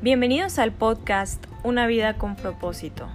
Bienvenidos 0.00 0.60
al 0.60 0.70
podcast 0.70 1.44
Una 1.64 1.88
vida 1.88 2.14
con 2.14 2.36
propósito. 2.36 3.08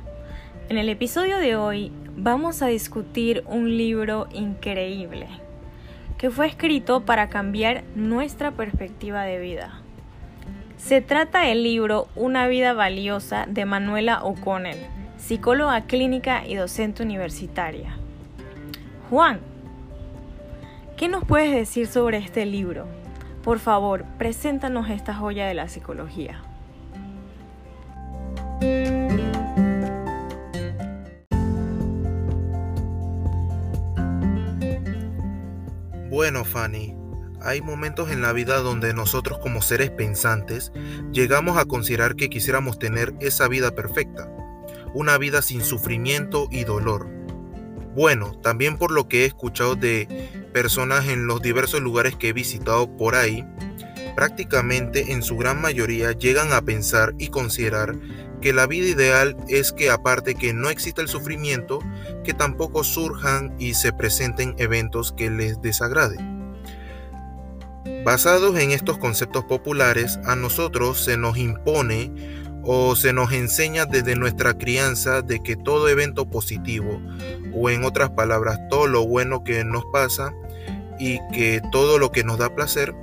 En 0.68 0.78
el 0.78 0.90
episodio 0.90 1.38
de 1.38 1.56
hoy 1.56 1.94
vamos 2.17 2.62
a 2.62 2.67
discutir 2.67 3.42
un 3.47 3.78
libro 3.78 4.28
increíble 4.33 5.29
que 6.17 6.29
fue 6.29 6.46
escrito 6.46 7.06
para 7.06 7.29
cambiar 7.29 7.85
nuestra 7.96 8.51
perspectiva 8.51 9.24
de 9.24 9.40
vida. 9.40 9.79
Se 10.76 10.99
trata 10.99 11.44
del 11.44 11.63
libro 11.63 12.10
Una 12.17 12.49
vida 12.49 12.74
valiosa 12.74 13.46
de 13.47 13.63
Manuela 13.63 14.22
O'Connell, 14.22 14.86
psicóloga 15.15 15.86
clínica 15.86 16.45
y 16.45 16.55
docente 16.55 17.02
universitaria. 17.02 17.95
Juan, 19.09 19.40
¿qué 20.98 21.08
nos 21.08 21.23
puedes 21.23 21.55
decir 21.55 21.88
sobre 21.88 22.18
este 22.18 22.45
libro? 22.45 22.88
Por 23.41 23.59
favor, 23.59 24.03
preséntanos 24.17 24.89
esta 24.89 25.13
joya 25.13 25.47
de 25.47 25.53
la 25.53 25.70
psicología. 25.70 26.41
Bueno, 36.13 36.45
Fanny, 36.45 36.95
hay 37.41 37.62
momentos 37.62 38.12
en 38.12 38.21
la 38.21 38.34
vida 38.34 38.59
donde 38.59 38.94
nosotros 38.94 39.40
como 39.40 39.62
seres 39.62 39.90
pensantes 39.90 40.71
llegamos 41.12 41.57
a 41.57 41.66
considerar 41.66 42.16
que 42.16 42.30
quisiéramos 42.30 42.77
tener 42.80 43.16
esa 43.20 43.48
vida 43.48 43.71
perfecta, 43.71 44.30
una 44.93 45.18
vida 45.18 45.41
sin 45.41 45.63
sufrimiento 45.63 46.48
y 46.52 46.66
dolor. 46.66 47.09
Bueno, 47.95 48.32
también 48.41 48.77
por 48.77 48.91
lo 48.91 49.07
que 49.07 49.23
he 49.23 49.26
escuchado 49.26 49.76
de 49.76 50.07
personas 50.54 51.07
en 51.07 51.26
los 51.26 51.41
diversos 51.41 51.82
lugares 51.82 52.16
que 52.16 52.30
he 52.30 52.34
visitado 52.34 52.95
por 52.95 53.16
ahí, 53.16 53.43
prácticamente 54.16 55.13
en 55.13 55.23
su 55.23 55.35
gran 55.35 55.62
mayoría 55.62 56.12
llegan 56.12 56.54
a 56.54 56.62
pensar 56.62 57.15
y 57.18 57.30
considerar 57.30 57.98
que 58.44 58.52
la 58.52 58.68
vida 58.68 58.88
ideal 58.88 59.38
es 59.48 59.72
que 59.72 59.90
aparte 59.90 60.36
que 60.36 60.54
no 60.54 60.70
exista 60.70 61.02
el 61.02 61.08
sufrimiento, 61.08 61.80
que 62.26 62.34
tampoco 62.34 62.84
surjan 62.84 63.55
y 63.58 63.74
se 63.74 63.94
presenten 63.94 64.54
eventos 64.58 65.14
que 65.14 65.30
les 65.30 65.62
desagraden. 65.62 66.54
Basados 68.04 68.60
en 68.60 68.72
estos 68.72 68.98
conceptos 68.98 69.46
populares, 69.46 70.20
a 70.26 70.36
nosotros 70.36 71.02
se 71.02 71.16
nos 71.16 71.38
impone 71.38 72.12
o 72.64 72.98
se 72.98 73.14
nos 73.14 73.32
enseña 73.32 73.86
desde 73.86 74.18
nuestra 74.18 74.58
crianza 74.58 75.22
de 75.22 75.42
que 75.42 75.56
todo 75.56 75.88
evento 75.88 76.30
positivo, 76.30 77.02
o 77.54 77.70
en 77.70 77.86
otras 77.86 78.10
palabras, 78.10 78.60
todo 78.70 78.88
lo 78.88 79.08
bueno 79.08 79.46
que 79.46 79.64
nos 79.64 79.86
pasa 79.94 80.34
y 81.00 81.20
que 81.32 81.62
todo 81.72 81.98
lo 81.98 82.12
que 82.12 82.26
nos 82.26 82.40
da 82.40 82.54
placer, 82.54 82.94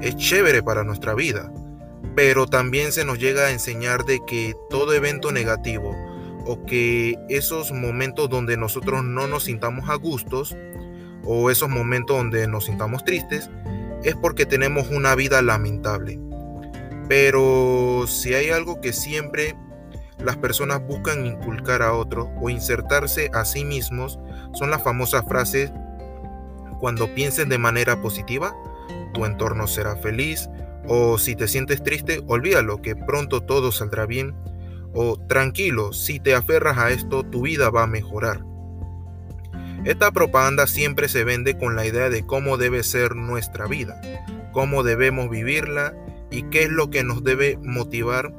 es 0.00 0.16
chévere 0.16 0.62
para 0.62 0.84
nuestra 0.84 1.14
vida, 1.14 1.52
pero 2.16 2.46
también 2.46 2.92
se 2.92 3.04
nos 3.04 3.18
llega 3.18 3.44
a 3.44 3.50
enseñar 3.52 4.06
de 4.06 4.20
que 4.26 4.56
todo 4.70 4.94
evento 4.94 5.32
negativo 5.32 5.94
o 6.46 6.64
que 6.64 7.14
esos 7.28 7.72
momentos 7.72 8.30
donde 8.30 8.56
nosotros 8.56 9.04
no 9.04 9.26
nos 9.26 9.44
sintamos 9.44 9.90
a 9.90 9.96
gustos 9.96 10.56
o 11.24 11.50
esos 11.50 11.68
momentos 11.68 12.16
donde 12.16 12.48
nos 12.48 12.64
sintamos 12.64 13.04
tristes 13.04 13.50
es 14.02 14.14
porque 14.14 14.46
tenemos 14.46 14.88
una 14.88 15.14
vida 15.14 15.42
lamentable. 15.42 16.18
Pero 17.06 18.06
si 18.06 18.32
hay 18.32 18.48
algo 18.48 18.80
que 18.80 18.94
siempre 18.94 19.54
las 20.18 20.38
personas 20.38 20.80
buscan 20.86 21.26
inculcar 21.26 21.82
a 21.82 21.92
otros 21.92 22.28
o 22.40 22.48
insertarse 22.48 23.30
a 23.34 23.44
sí 23.44 23.62
mismos, 23.64 24.18
son 24.54 24.70
las 24.70 24.82
famosas 24.82 25.22
frases 25.28 25.70
cuando 26.80 27.14
piensen 27.14 27.50
de 27.50 27.58
manera 27.58 28.00
positiva, 28.00 28.56
tu 29.12 29.26
entorno 29.26 29.66
será 29.66 29.96
feliz, 29.96 30.48
o 30.88 31.18
si 31.18 31.36
te 31.36 31.48
sientes 31.48 31.82
triste, 31.82 32.22
olvídalo, 32.26 32.82
que 32.82 32.96
pronto 32.96 33.42
todo 33.42 33.72
saldrá 33.72 34.06
bien, 34.06 34.34
o 34.92 35.18
tranquilo, 35.28 35.92
si 35.92 36.20
te 36.20 36.34
aferras 36.34 36.78
a 36.78 36.90
esto, 36.90 37.22
tu 37.24 37.42
vida 37.42 37.70
va 37.70 37.82
a 37.82 37.88
mejorar. 37.88 38.44
Esta 39.84 40.10
propaganda 40.10 40.66
siempre 40.66 41.08
se 41.08 41.24
vende 41.24 41.56
con 41.56 41.76
la 41.76 41.86
idea 41.86 42.08
de 42.10 42.26
cómo 42.26 42.56
debe 42.56 42.82
ser 42.82 43.14
nuestra 43.14 43.66
vida, 43.66 44.00
cómo 44.52 44.82
debemos 44.82 45.30
vivirla 45.30 45.94
y 46.30 46.42
qué 46.44 46.64
es 46.64 46.70
lo 46.70 46.90
que 46.90 47.04
nos 47.04 47.22
debe 47.22 47.58
motivar 47.62 48.32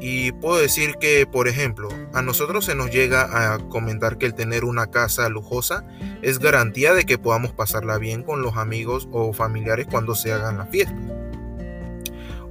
y 0.00 0.32
puedo 0.32 0.58
decir 0.58 0.94
que, 0.98 1.26
por 1.26 1.46
ejemplo, 1.46 1.90
a 2.14 2.22
nosotros 2.22 2.64
se 2.64 2.74
nos 2.74 2.90
llega 2.90 3.52
a 3.52 3.58
comentar 3.68 4.16
que 4.16 4.24
el 4.24 4.34
tener 4.34 4.64
una 4.64 4.86
casa 4.86 5.28
lujosa 5.28 5.84
es 6.22 6.38
garantía 6.38 6.94
de 6.94 7.04
que 7.04 7.18
podamos 7.18 7.52
pasarla 7.52 7.98
bien 7.98 8.22
con 8.22 8.40
los 8.40 8.56
amigos 8.56 9.08
o 9.12 9.34
familiares 9.34 9.86
cuando 9.90 10.14
se 10.14 10.32
hagan 10.32 10.56
la 10.56 10.66
fiesta. 10.66 10.96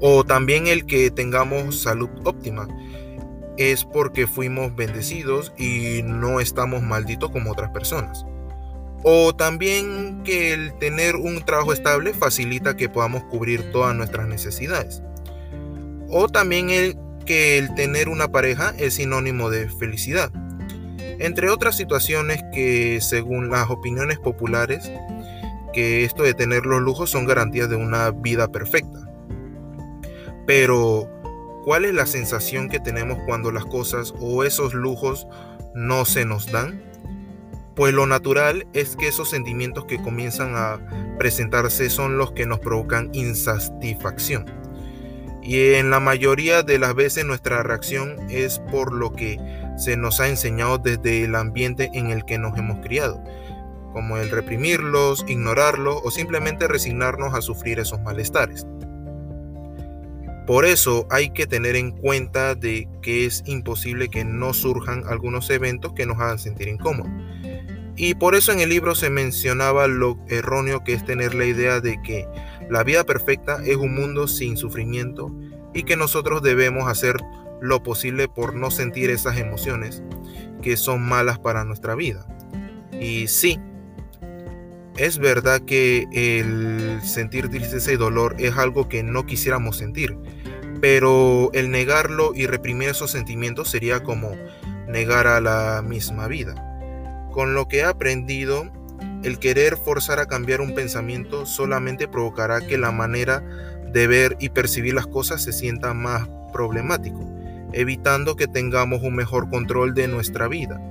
O 0.02 0.24
también 0.24 0.68
el 0.68 0.86
que 0.86 1.12
tengamos 1.12 1.82
salud 1.82 2.10
óptima 2.24 2.68
es 3.58 3.84
porque 3.84 4.26
fuimos 4.26 4.74
bendecidos 4.76 5.54
y 5.58 6.02
no 6.04 6.40
estamos 6.40 6.82
malditos 6.82 7.30
como 7.32 7.52
otras 7.52 7.72
personas. 7.72 8.26
O 9.04 9.36
también 9.36 10.24
que 10.24 10.54
el 10.54 10.74
tener 10.78 11.16
un 11.16 11.44
trabajo 11.44 11.74
estable 11.74 12.14
facilita 12.14 12.78
que 12.78 12.90
podamos 12.90 13.24
cubrir 13.26 13.72
todas 13.72 13.96
nuestras 13.96 14.28
necesidades. 14.28 15.04
O 16.10 16.30
también 16.30 16.70
el 16.70 16.98
que 17.26 17.58
el 17.58 17.76
tener 17.76 18.10
una 18.10 18.30
pareja 18.30 18.74
es 18.78 18.96
sinónimo 18.96 19.50
de 19.50 19.70
felicidad, 19.70 20.32
entre 21.20 21.50
otras 21.50 21.78
situaciones 21.78 22.42
que 22.54 23.00
según 23.02 23.52
las 23.52 23.70
opiniones 23.70 24.20
populares, 24.20 24.90
que 25.74 26.06
esto 26.06 26.24
de 26.24 26.34
tener 26.34 26.66
los 26.66 26.82
lujos 26.82 27.10
son 27.10 27.26
garantías 27.26 27.70
de 27.70 27.76
una 27.76 28.12
vida 28.12 28.48
perfecta. 28.48 29.09
Pero, 30.50 31.08
¿cuál 31.64 31.86
es 31.86 31.94
la 31.94 32.08
sensación 32.08 32.70
que 32.70 32.80
tenemos 32.80 33.20
cuando 33.28 33.52
las 33.52 33.66
cosas 33.66 34.16
o 34.20 34.44
esos 34.44 34.74
lujos 34.74 35.28
no 35.76 36.06
se 36.06 36.26
nos 36.26 36.52
dan? 36.52 36.82
Pues 37.76 37.94
lo 37.94 38.08
natural 38.08 38.66
es 38.74 38.96
que 38.96 39.10
esos 39.10 39.30
sentimientos 39.30 39.86
que 39.86 40.02
comienzan 40.02 40.56
a 40.56 40.80
presentarse 41.20 41.92
son 41.92 42.18
los 42.18 42.32
que 42.32 42.48
nos 42.48 42.58
provocan 42.62 43.12
insatisfacción 43.14 44.48
y 45.44 45.76
en 45.76 45.92
la 45.92 46.00
mayoría 46.00 46.64
de 46.64 46.80
las 46.80 46.96
veces 46.96 47.26
nuestra 47.26 47.62
reacción 47.62 48.18
es 48.32 48.58
por 48.72 48.92
lo 48.92 49.14
que 49.14 49.40
se 49.78 49.98
nos 49.98 50.20
ha 50.20 50.30
enseñado 50.30 50.80
desde 50.80 51.26
el 51.26 51.36
ambiente 51.36 51.92
en 51.94 52.10
el 52.10 52.26
que 52.26 52.40
nos 52.40 52.58
hemos 52.58 52.80
criado, 52.80 53.24
como 53.94 54.18
el 54.18 54.32
reprimirlos, 54.32 55.24
ignorarlos 55.28 56.02
o 56.04 56.10
simplemente 56.10 56.68
resignarnos 56.68 57.36
a 57.36 57.42
sufrir 57.42 57.80
esos 57.80 58.02
malestares. 58.02 58.66
Por 60.50 60.66
eso 60.66 61.06
hay 61.12 61.30
que 61.30 61.46
tener 61.46 61.76
en 61.76 61.92
cuenta 61.92 62.56
de 62.56 62.90
que 63.04 63.28
es 63.28 63.44
imposible 63.46 64.10
que 64.10 64.26
no 64.26 64.56
surjan 64.56 65.04
algunos 65.06 65.48
eventos 65.52 65.94
que 65.94 66.08
nos 66.08 66.18
hagan 66.18 66.40
sentir 66.40 66.70
incómodos. 66.70 67.12
Y 67.96 68.16
por 68.16 68.34
eso 68.34 68.52
en 68.52 68.60
el 68.60 68.70
libro 68.70 68.96
se 68.96 69.12
mencionaba 69.12 69.86
lo 69.86 70.18
erróneo 70.28 70.84
que 70.84 70.94
es 70.94 71.06
tener 71.06 71.36
la 71.36 71.46
idea 71.46 71.82
de 71.82 72.02
que 72.02 72.26
la 72.68 72.84
vida 72.84 73.04
perfecta 73.04 73.62
es 73.64 73.76
un 73.76 73.94
mundo 73.94 74.28
sin 74.28 74.58
sufrimiento 74.58 75.32
y 75.76 75.84
que 75.84 75.96
nosotros 75.96 76.42
debemos 76.42 76.90
hacer 76.90 77.18
lo 77.62 77.84
posible 77.84 78.28
por 78.28 78.56
no 78.56 78.72
sentir 78.72 79.12
esas 79.12 79.38
emociones 79.38 80.02
que 80.64 80.78
son 80.78 81.04
malas 81.04 81.38
para 81.38 81.64
nuestra 81.64 81.94
vida. 81.94 82.26
Y 83.00 83.28
sí, 83.28 83.60
es 85.00 85.18
verdad 85.18 85.62
que 85.62 86.08
el 86.12 87.02
sentir 87.04 87.50
tristeza 87.50 87.94
y 87.94 87.96
dolor 87.96 88.36
es 88.38 88.58
algo 88.58 88.90
que 88.90 89.02
no 89.02 89.26
quisiéramos 89.26 89.78
sentir, 89.78 90.18
pero 90.82 91.50
el 91.54 91.72
negarlo 91.72 92.32
y 92.34 92.46
reprimir 92.46 92.90
esos 92.90 93.12
sentimientos 93.12 93.70
sería 93.70 94.02
como 94.02 94.32
negar 94.88 95.28
a 95.28 95.42
la 95.42 95.82
misma 95.82 96.28
vida. 96.28 96.56
Con 97.32 97.54
lo 97.54 97.68
que 97.68 97.78
he 97.78 97.84
aprendido 97.84 98.70
el 99.24 99.40
querer 99.40 99.76
forzar 99.78 100.20
a 100.20 100.28
cambiar 100.28 100.62
un 100.62 100.74
pensamiento 100.74 101.46
solamente 101.46 102.08
provocará 102.08 102.62
que 102.62 102.78
la 102.78 102.92
manera 102.92 103.44
de 103.92 104.08
ver 104.08 104.38
y 104.40 104.50
percibir 104.50 104.94
las 104.94 105.08
cosas 105.08 105.44
se 105.44 105.52
sienta 105.52 105.94
más 105.94 106.28
problemático, 106.54 107.20
evitando 107.74 108.36
que 108.36 108.48
tengamos 108.48 109.02
un 109.04 109.16
mejor 109.16 109.50
control 109.50 109.94
de 109.94 110.08
nuestra 110.08 110.48
vida. 110.48 110.82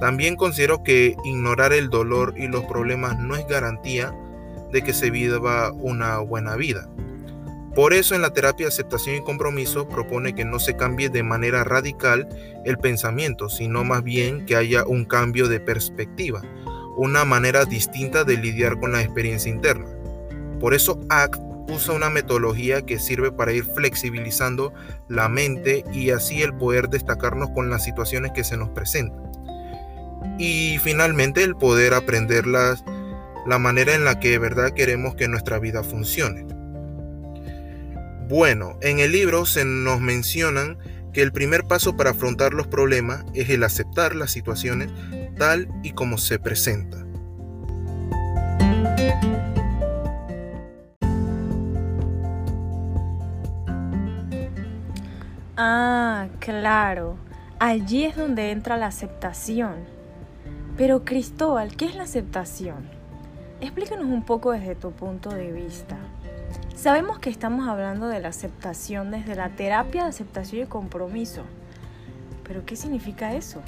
También 0.00 0.36
considero 0.36 0.82
que 0.82 1.14
ignorar 1.24 1.72
el 1.72 1.88
dolor 1.88 2.34
y 2.36 2.48
los 2.48 2.64
problemas 2.64 3.18
no 3.18 3.36
es 3.36 3.46
garantía 3.46 4.12
de 4.72 4.82
que 4.82 4.92
se 4.92 5.10
viva 5.10 5.70
una 5.72 6.18
buena 6.18 6.56
vida. 6.56 6.88
Por 7.74 7.92
eso 7.92 8.14
en 8.14 8.22
la 8.22 8.32
terapia 8.32 8.68
aceptación 8.68 9.16
y 9.16 9.24
compromiso 9.24 9.88
propone 9.88 10.34
que 10.34 10.44
no 10.44 10.60
se 10.60 10.76
cambie 10.76 11.08
de 11.08 11.22
manera 11.22 11.64
radical 11.64 12.28
el 12.64 12.78
pensamiento, 12.78 13.48
sino 13.48 13.82
más 13.84 14.04
bien 14.04 14.46
que 14.46 14.56
haya 14.56 14.84
un 14.84 15.04
cambio 15.04 15.48
de 15.48 15.60
perspectiva 15.60 16.42
una 16.96 17.24
manera 17.24 17.64
distinta 17.64 18.24
de 18.24 18.36
lidiar 18.36 18.78
con 18.78 18.92
la 18.92 19.02
experiencia 19.02 19.50
interna. 19.50 19.86
Por 20.60 20.74
eso 20.74 21.00
ACT 21.08 21.40
usa 21.68 21.94
una 21.94 22.10
metodología 22.10 22.82
que 22.82 22.98
sirve 22.98 23.32
para 23.32 23.52
ir 23.52 23.64
flexibilizando 23.64 24.72
la 25.08 25.28
mente 25.28 25.84
y 25.92 26.10
así 26.10 26.42
el 26.42 26.54
poder 26.54 26.88
destacarnos 26.88 27.50
con 27.50 27.70
las 27.70 27.84
situaciones 27.84 28.32
que 28.32 28.44
se 28.44 28.56
nos 28.56 28.70
presentan. 28.70 29.22
Y 30.38 30.78
finalmente 30.82 31.42
el 31.42 31.56
poder 31.56 31.94
aprender 31.94 32.46
la 32.46 33.58
manera 33.58 33.94
en 33.94 34.04
la 34.04 34.20
que 34.20 34.30
de 34.30 34.38
verdad 34.38 34.72
queremos 34.72 35.14
que 35.14 35.28
nuestra 35.28 35.58
vida 35.58 35.82
funcione. 35.82 36.46
Bueno, 38.28 38.78
en 38.80 39.00
el 39.00 39.12
libro 39.12 39.44
se 39.44 39.66
nos 39.66 40.00
mencionan 40.00 40.78
que 41.12 41.20
el 41.20 41.30
primer 41.30 41.64
paso 41.64 41.94
para 41.94 42.10
afrontar 42.10 42.54
los 42.54 42.66
problemas 42.66 43.24
es 43.34 43.50
el 43.50 43.62
aceptar 43.62 44.16
las 44.16 44.32
situaciones 44.32 44.90
tal 45.36 45.68
y 45.82 45.92
como 45.92 46.16
se 46.16 46.38
presenta. 46.38 47.04
Ah, 55.56 56.28
claro. 56.38 57.16
Allí 57.58 58.04
es 58.04 58.16
donde 58.16 58.50
entra 58.50 58.78
la 58.78 58.86
aceptación. 58.86 59.74
Pero 60.78 61.04
Cristóbal, 61.04 61.76
¿qué 61.76 61.84
es 61.84 61.94
la 61.94 62.04
aceptación? 62.04 62.88
Explícanos 63.60 64.06
un 64.06 64.24
poco 64.24 64.52
desde 64.52 64.74
tu 64.74 64.92
punto 64.92 65.28
de 65.28 65.52
vista. 65.52 65.98
Sabemos 66.74 67.18
que 67.18 67.30
estamos 67.30 67.66
hablando 67.68 68.08
de 68.08 68.20
la 68.20 68.28
aceptación 68.28 69.10
desde 69.10 69.34
la 69.34 69.48
terapia 69.48 70.02
de 70.02 70.08
aceptación 70.10 70.64
y 70.64 70.66
compromiso. 70.66 71.42
Pero 72.46 72.66
¿qué 72.66 72.76
significa 72.76 73.32
eso? 73.32 73.62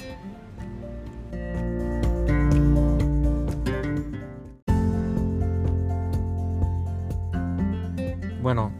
Bueno, 8.41 8.71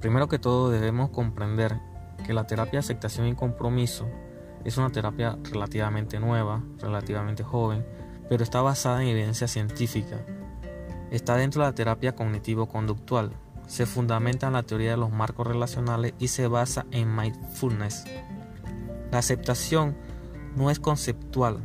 primero 0.00 0.28
que 0.28 0.38
todo 0.38 0.70
debemos 0.70 1.10
comprender 1.10 1.78
que 2.24 2.32
la 2.32 2.46
terapia 2.46 2.74
de 2.74 2.78
aceptación 2.78 3.26
y 3.26 3.34
compromiso 3.34 4.08
es 4.64 4.78
una 4.78 4.90
terapia 4.90 5.36
relativamente 5.50 6.20
nueva, 6.20 6.62
relativamente 6.78 7.42
joven, 7.42 7.84
pero 8.28 8.44
está 8.44 8.62
basada 8.62 9.02
en 9.02 9.08
evidencia 9.08 9.48
científica. 9.48 10.24
Está 11.10 11.36
dentro 11.36 11.62
de 11.62 11.68
la 11.68 11.74
terapia 11.74 12.14
cognitivo-conductual, 12.14 13.32
se 13.70 13.86
fundamenta 13.86 14.48
en 14.48 14.54
la 14.54 14.64
teoría 14.64 14.90
de 14.90 14.96
los 14.96 15.12
marcos 15.12 15.46
relacionales 15.46 16.12
y 16.18 16.26
se 16.26 16.48
basa 16.48 16.86
en 16.90 17.14
mindfulness. 17.14 18.04
La 19.12 19.18
aceptación 19.18 19.96
no 20.56 20.72
es 20.72 20.80
conceptual, 20.80 21.60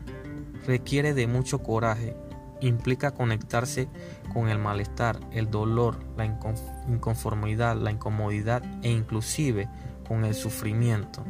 requiere 0.68 1.16
de 1.16 1.26
mucho 1.26 1.64
coraje, 1.64 2.16
implica 2.62 3.10
conectarse 3.10 3.90
con 4.32 4.50
el 4.50 4.60
malestar, 4.60 5.20
el 5.32 5.50
dolor, 5.50 5.98
la 6.16 6.26
inconformidad, 6.26 7.76
la 7.76 7.90
incomodidad 7.90 8.62
e 8.84 8.92
inclusive 8.92 9.68
con 10.08 10.26
el 10.26 10.36
sufrimiento. 10.36 11.24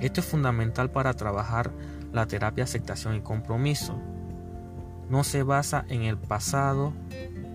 Esto 0.00 0.20
es 0.20 0.26
fundamental 0.26 0.90
para 0.90 1.12
trabajar 1.12 1.72
la 2.10 2.26
terapia 2.26 2.64
aceptación 2.64 3.16
y 3.16 3.20
compromiso. 3.20 4.00
No 5.10 5.24
se 5.24 5.42
basa 5.42 5.84
en 5.90 6.04
el 6.04 6.16
pasado 6.16 6.94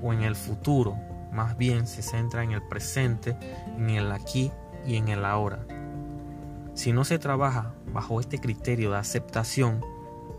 o 0.03 0.13
en 0.13 0.21
el 0.21 0.35
futuro, 0.35 1.06
más 1.37 1.55
bien 1.55 1.85
se 1.85 2.01
centra 2.01 2.43
en 2.43 2.51
el 2.51 2.63
presente, 2.63 3.37
en 3.77 3.91
el 3.91 4.11
aquí 4.11 4.51
y 4.87 4.95
en 4.95 5.07
el 5.07 5.23
ahora. 5.23 5.59
Si 6.73 6.91
no 6.91 7.03
se 7.03 7.19
trabaja 7.19 7.75
bajo 7.93 8.19
este 8.19 8.39
criterio 8.39 8.89
de 8.89 8.97
aceptación, 8.97 9.85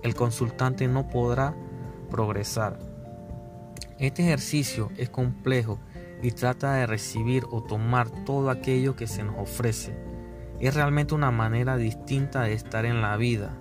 el 0.03 0.17
consultante 0.17 0.89
no 0.89 1.09
podrá 1.09 1.55
progresar. 2.11 2.81
Este 4.01 4.25
ejercicio 4.25 4.91
es 4.97 5.09
complejo 5.09 5.79
y 6.21 6.33
trata 6.33 6.75
de 6.75 6.87
recibir 6.89 7.45
o 7.49 7.63
tomar 7.63 8.11
todo 8.25 8.51
aquello 8.51 8.97
que 8.97 9.07
se 9.07 9.23
nos 9.23 9.39
ofrece. 9.39 9.97
Es 10.59 10.75
realmente 10.75 11.15
una 11.15 11.31
manera 11.31 11.77
distinta 11.77 12.43
de 12.43 12.55
estar 12.55 12.87
en 12.87 13.03
la 13.03 13.17
vida, 13.17 13.57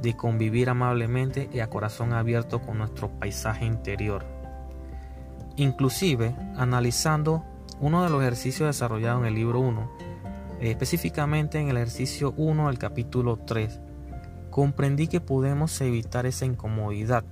de 0.00 0.16
convivir 0.16 0.70
amablemente 0.70 1.50
y 1.52 1.60
a 1.60 1.68
corazón 1.68 2.14
abierto 2.14 2.62
con 2.62 2.78
nuestro 2.78 3.10
paisaje 3.18 3.66
interior. 3.66 4.33
Inclusive, 5.56 6.34
analizando 6.56 7.44
uno 7.80 8.02
de 8.02 8.10
los 8.10 8.20
ejercicios 8.22 8.68
desarrollados 8.68 9.20
en 9.20 9.28
el 9.28 9.34
libro 9.34 9.60
1, 9.60 9.90
específicamente 10.60 11.60
en 11.60 11.68
el 11.68 11.76
ejercicio 11.76 12.34
1 12.36 12.68
del 12.68 12.78
capítulo 12.78 13.36
3, 13.36 13.80
comprendí 14.50 15.06
que 15.06 15.20
podemos 15.20 15.80
evitar 15.80 16.26
esa 16.26 16.44
incomodidad, 16.44 17.24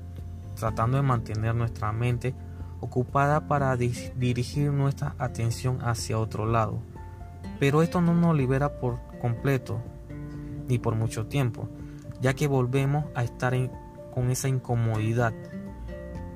tratando 0.54 0.98
de 0.98 1.02
mantener 1.02 1.54
nuestra 1.54 1.92
mente 1.92 2.34
ocupada 2.80 3.48
para 3.48 3.76
dirigir 3.76 4.72
nuestra 4.72 5.14
atención 5.18 5.78
hacia 5.82 6.18
otro 6.18 6.46
lado. 6.46 6.80
Pero 7.58 7.82
esto 7.82 8.00
no 8.00 8.14
nos 8.14 8.36
libera 8.36 8.78
por 8.80 8.98
completo, 9.20 9.80
ni 10.68 10.78
por 10.78 10.94
mucho 10.94 11.26
tiempo, 11.26 11.68
ya 12.20 12.34
que 12.34 12.46
volvemos 12.46 13.04
a 13.14 13.24
estar 13.24 13.54
con 14.12 14.30
esa 14.30 14.48
incomodidad. 14.48 15.32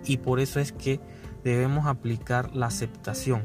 Y 0.04 0.18
por 0.18 0.38
eso 0.38 0.60
es 0.60 0.72
que 0.72 1.00
debemos 1.46 1.86
aplicar 1.86 2.54
la 2.56 2.66
aceptación, 2.66 3.44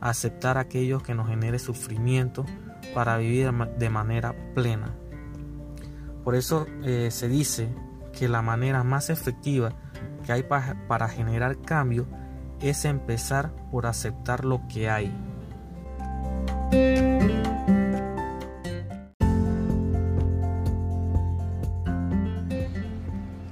aceptar 0.00 0.56
aquello 0.56 1.00
que 1.00 1.14
nos 1.14 1.28
genere 1.28 1.58
sufrimiento 1.58 2.46
para 2.94 3.16
vivir 3.16 3.50
de 3.52 3.90
manera 3.90 4.34
plena. 4.54 4.94
Por 6.22 6.36
eso 6.36 6.66
eh, 6.84 7.10
se 7.10 7.28
dice 7.28 7.68
que 8.16 8.28
la 8.28 8.40
manera 8.40 8.84
más 8.84 9.10
efectiva 9.10 9.72
que 10.24 10.32
hay 10.32 10.44
para 10.44 11.08
generar 11.08 11.58
cambio 11.60 12.06
es 12.60 12.84
empezar 12.84 13.50
por 13.70 13.86
aceptar 13.86 14.44
lo 14.44 14.66
que 14.68 14.88
hay. 14.88 15.12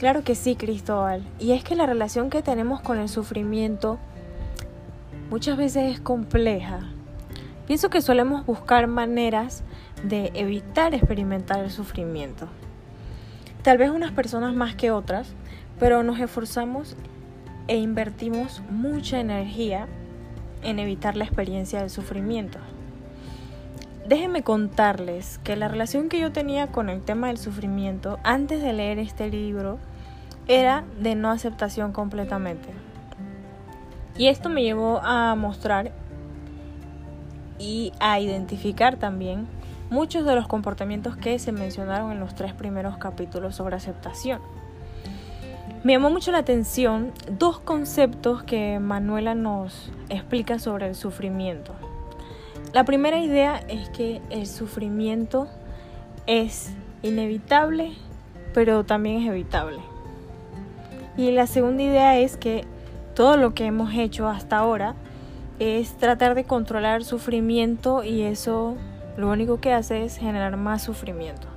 Claro 0.03 0.25
que 0.25 0.35
sí, 0.35 0.57
Cristóbal. 0.57 1.23
Y 1.39 1.53
es 1.53 1.63
que 1.63 1.77
la 1.77 1.87
relación 1.87 2.29
que 2.29 2.43
tenemos 2.43 2.81
con 2.81 2.99
el 2.99 3.09
sufrimiento 3.09 4.01
muchas 5.31 5.57
veces 5.57 5.93
es 5.93 6.01
compleja. 6.01 6.81
Pienso 7.69 7.89
que 7.89 8.03
solemos 8.03 8.45
buscar 8.45 8.89
maneras 8.89 9.63
de 10.03 10.33
evitar 10.35 10.93
experimentar 10.93 11.61
el 11.61 11.71
sufrimiento. 11.71 12.49
Tal 13.63 13.79
vez 13.79 13.91
unas 13.91 14.11
personas 14.11 14.57
más 14.57 14.75
que 14.75 14.91
otras, 14.91 15.35
pero 15.79 16.03
nos 16.03 16.19
esforzamos 16.19 16.97
e 17.69 17.77
invertimos 17.77 18.61
mucha 18.71 19.21
energía 19.21 19.87
en 20.65 20.81
evitar 20.81 21.17
la 21.17 21.27
experiencia 21.27 21.79
del 21.79 21.91
sufrimiento. 21.91 22.59
Déjenme 24.09 24.43
contarles 24.43 25.39
que 25.45 25.55
la 25.55 25.69
relación 25.69 26.09
que 26.09 26.19
yo 26.19 26.33
tenía 26.33 26.67
con 26.67 26.89
el 26.89 27.03
tema 27.03 27.29
del 27.29 27.39
sufrimiento 27.39 28.19
antes 28.25 28.61
de 28.61 28.73
leer 28.73 28.99
este 28.99 29.31
libro 29.31 29.79
era 30.49 30.85
de 31.01 31.15
no 31.15 31.31
aceptación 31.31 31.93
completamente. 31.93 32.69
Y 34.17 34.27
esto 34.27 34.49
me 34.49 34.63
llevó 34.63 35.01
a 35.03 35.35
mostrar 35.35 35.93
y 37.59 37.93
a 38.01 38.21
identificar 38.21 38.97
también 38.97 39.47
muchos 39.91 40.25
de 40.25 40.35
los 40.35 40.49
comportamientos 40.49 41.17
que 41.17 41.39
se 41.39 41.53
mencionaron 41.53 42.13
en 42.13 42.21
los 42.21 42.35
tres 42.35 42.55
primeros 42.55 42.97
capítulos 42.97 43.55
sobre 43.55 43.77
aceptación. 43.77 44.41
Me 45.85 45.95
llamó 45.95 46.11
mucho 46.11 46.33
la 46.33 46.39
atención 46.39 47.13
dos 47.39 47.59
conceptos 47.59 48.43
que 48.43 48.79
Manuela 48.79 49.35
nos 49.35 49.91
explica 50.09 50.59
sobre 50.59 50.89
el 50.89 50.95
sufrimiento. 50.95 51.75
La 52.73 52.85
primera 52.85 53.19
idea 53.19 53.57
es 53.69 53.89
que 53.91 54.23
el 54.31 54.47
sufrimiento 54.47 55.49
es 56.27 56.73
inevitable, 57.03 57.93
pero 58.55 58.85
también 58.85 59.23
es 59.23 59.29
evitable. 59.29 59.92
Y 61.17 61.31
la 61.31 61.47
segunda 61.47 61.83
idea 61.83 62.19
es 62.19 62.37
que 62.37 62.65
todo 63.15 63.37
lo 63.37 63.55
que 63.55 63.67
hemos 63.67 63.93
hecho 63.95 64.29
hasta 64.29 64.59
ahora 64.59 64.95
es 65.59 65.97
tratar 65.97 66.35
de 66.35 66.45
controlar 66.45 67.05
sufrimiento 67.05 68.03
y 68.03 68.23
eso 68.23 68.77
lo 69.17 69.31
único 69.31 69.61
que 69.61 69.73
hace 69.73 70.05
es 70.05 70.17
generar 70.17 70.57
más 70.57 70.83
sufrimiento. 70.83 71.49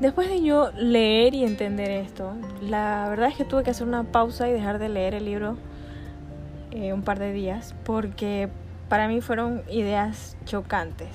Después 0.00 0.28
de 0.28 0.42
yo 0.42 0.70
leer 0.76 1.34
y 1.34 1.44
entender 1.44 1.90
esto, 1.90 2.32
la 2.60 3.06
verdad 3.08 3.28
es 3.28 3.36
que 3.36 3.44
tuve 3.44 3.64
que 3.64 3.70
hacer 3.70 3.86
una 3.86 4.04
pausa 4.04 4.48
y 4.48 4.52
dejar 4.52 4.78
de 4.78 4.88
leer 4.88 5.14
el 5.14 5.24
libro 5.24 5.56
eh, 6.70 6.92
un 6.92 7.02
par 7.02 7.18
de 7.18 7.32
días 7.32 7.74
porque 7.84 8.48
para 8.88 9.08
mí 9.08 9.20
fueron 9.20 9.62
ideas 9.70 10.36
chocantes. 10.44 11.08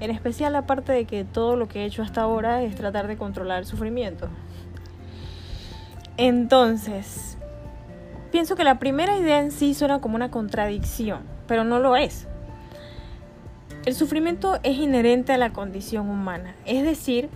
En 0.00 0.10
especial 0.10 0.52
la 0.52 0.66
parte 0.66 0.90
de 0.90 1.04
que 1.04 1.24
todo 1.24 1.54
lo 1.54 1.68
que 1.68 1.82
he 1.82 1.84
hecho 1.84 2.02
hasta 2.02 2.22
ahora 2.22 2.62
es 2.62 2.74
tratar 2.74 3.06
de 3.06 3.16
controlar 3.16 3.60
el 3.60 3.66
sufrimiento. 3.66 4.28
Entonces, 6.24 7.36
pienso 8.30 8.54
que 8.54 8.62
la 8.62 8.78
primera 8.78 9.18
idea 9.18 9.40
en 9.40 9.50
sí 9.50 9.74
suena 9.74 10.00
como 10.00 10.14
una 10.14 10.30
contradicción, 10.30 11.22
pero 11.48 11.64
no 11.64 11.80
lo 11.80 11.96
es. 11.96 12.28
El 13.86 13.96
sufrimiento 13.96 14.60
es 14.62 14.78
inherente 14.78 15.32
a 15.32 15.36
la 15.36 15.52
condición 15.52 16.08
humana, 16.08 16.54
es 16.64 16.84
decir, 16.84 17.28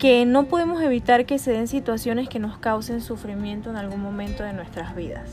que 0.00 0.26
no 0.26 0.46
podemos 0.46 0.82
evitar 0.82 1.24
que 1.24 1.38
se 1.38 1.52
den 1.52 1.68
situaciones 1.68 2.28
que 2.28 2.40
nos 2.40 2.58
causen 2.58 3.00
sufrimiento 3.00 3.70
en 3.70 3.76
algún 3.76 4.02
momento 4.02 4.42
de 4.42 4.54
nuestras 4.54 4.96
vidas. 4.96 5.30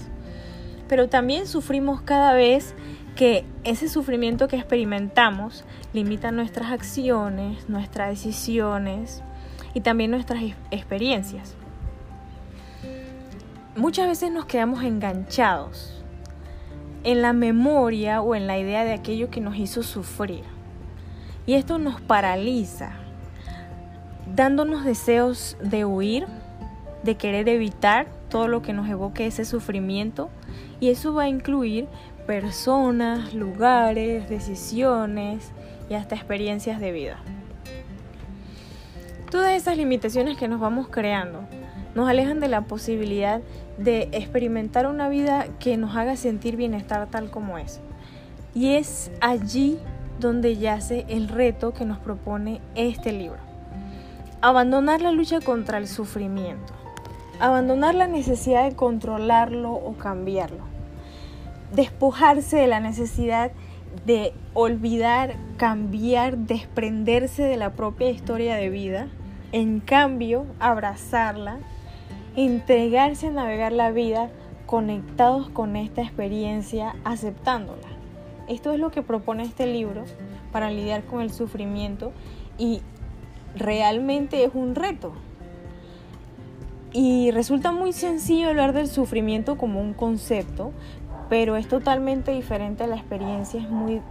Pero 0.87 1.09
también 1.09 1.47
sufrimos 1.47 2.01
cada 2.01 2.33
vez 2.33 2.75
que 3.15 3.43
ese 3.63 3.89
sufrimiento 3.89 4.47
que 4.47 4.57
experimentamos 4.57 5.65
limita 5.93 6.31
nuestras 6.31 6.71
acciones, 6.71 7.69
nuestras 7.69 8.09
decisiones 8.09 9.23
y 9.73 9.81
también 9.81 10.11
nuestras 10.11 10.43
experiencias 10.69 11.55
muchas 13.75 14.07
veces 14.07 14.31
nos 14.31 14.45
quedamos 14.45 14.83
enganchados 14.83 16.03
en 17.03 17.21
la 17.21 17.33
memoria 17.33 18.21
o 18.21 18.35
en 18.35 18.47
la 18.47 18.57
idea 18.57 18.83
de 18.83 18.93
aquello 18.93 19.29
que 19.29 19.41
nos 19.41 19.57
hizo 19.57 19.83
sufrir. 19.83 20.43
Y 21.45 21.53
esto 21.53 21.79
nos 21.79 22.01
paraliza, 22.01 22.91
dándonos 24.35 24.83
deseos 24.83 25.57
de 25.61 25.85
huir, 25.85 26.27
de 27.03 27.15
querer 27.15 27.47
evitar 27.49 28.07
todo 28.29 28.47
lo 28.47 28.61
que 28.61 28.73
nos 28.73 28.88
evoque 28.89 29.25
ese 29.25 29.45
sufrimiento. 29.45 30.29
Y 30.79 30.89
eso 30.89 31.13
va 31.13 31.23
a 31.23 31.29
incluir 31.29 31.88
personas, 32.27 33.33
lugares, 33.33 34.29
decisiones 34.29 35.51
y 35.89 35.95
hasta 35.95 36.15
experiencias 36.15 36.79
de 36.79 36.91
vida. 36.91 37.17
Todas 39.31 39.53
esas 39.53 39.77
limitaciones 39.77 40.38
que 40.38 40.47
nos 40.47 40.59
vamos 40.59 40.88
creando 40.89 41.47
nos 41.96 42.10
alejan 42.10 42.39
de 42.39 42.48
la 42.48 42.62
posibilidad 42.62 43.41
de 43.77 44.10
experimentar 44.12 44.88
una 44.88 45.10
vida 45.10 45.48
que 45.60 45.77
nos 45.77 45.96
haga 45.96 46.15
sentir 46.15 46.55
bienestar 46.55 47.08
tal 47.10 47.29
como 47.29 47.58
es. 47.58 47.79
Y 48.53 48.75
es 48.75 49.12
allí 49.22 49.77
donde 50.19 50.58
yace 50.58 51.05
el 51.08 51.27
reto 51.27 51.74
que 51.74 51.86
nos 51.86 51.98
propone 51.98 52.62
este 52.75 53.12
libro. 53.12 53.39
Abandonar 54.41 55.01
la 55.01 55.12
lucha 55.12 55.39
contra 55.39 55.77
el 55.77 55.88
sufrimiento. 55.88 56.74
Abandonar 57.39 57.96
la 57.96 58.08
necesidad 58.08 58.65
de 58.65 58.75
controlarlo 58.75 59.72
o 59.72 59.93
cambiarlo 59.93 60.69
despojarse 61.74 62.58
de 62.58 62.67
la 62.67 62.79
necesidad 62.79 63.51
de 64.05 64.34
olvidar, 64.53 65.36
cambiar, 65.58 66.38
desprenderse 66.38 67.43
de 67.43 67.58
la 67.58 67.72
propia 67.72 68.10
historia 68.10 68.55
de 68.55 68.69
vida, 68.69 69.08
en 69.51 69.79
cambio 69.79 70.46
abrazarla, 70.60 71.58
entregarse 72.46 73.27
a 73.27 73.31
navegar 73.31 73.72
la 73.72 73.91
vida 73.91 74.29
conectados 74.65 75.50
con 75.50 75.75
esta 75.75 76.01
experiencia, 76.01 76.96
aceptándola. 77.03 77.88
Esto 78.48 78.72
es 78.72 78.79
lo 78.79 78.91
que 78.91 79.01
propone 79.01 79.43
este 79.43 79.65
libro 79.65 80.03
para 80.51 80.72
lidiar 80.72 81.03
con 81.05 81.22
el 81.22 81.31
sufrimiento 81.31 82.12
y 82.58 82.81
realmente 83.55 84.43
es 84.43 84.51
un 84.53 84.75
reto. 84.75 85.13
Y 86.91 87.31
resulta 87.31 87.72
muy 87.72 87.93
sencillo 87.93 88.50
hablar 88.50 88.74
del 88.74 88.88
sufrimiento 88.88 89.58
como 89.58 89.79
un 89.81 89.93
concepto, 89.93 90.72
pero 91.29 91.55
es 91.55 91.67
totalmente 91.67 92.31
diferente 92.31 92.84
a 92.84 92.88
la 92.88 92.96
experiencia, 92.96 93.62
es 93.62 93.69
muy 93.69 94.01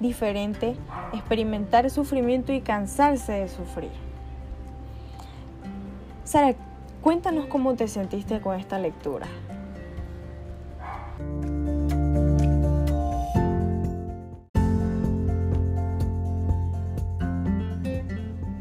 diferente 0.00 0.76
experimentar 1.12 1.88
sufrimiento 1.90 2.52
y 2.52 2.60
cansarse 2.60 3.32
de 3.32 3.48
sufrir. 3.48 3.90
Sara, 6.24 6.54
cuéntanos 7.04 7.48
cómo 7.48 7.74
te 7.74 7.86
sentiste 7.86 8.40
con 8.40 8.58
esta 8.58 8.78
lectura. 8.78 9.26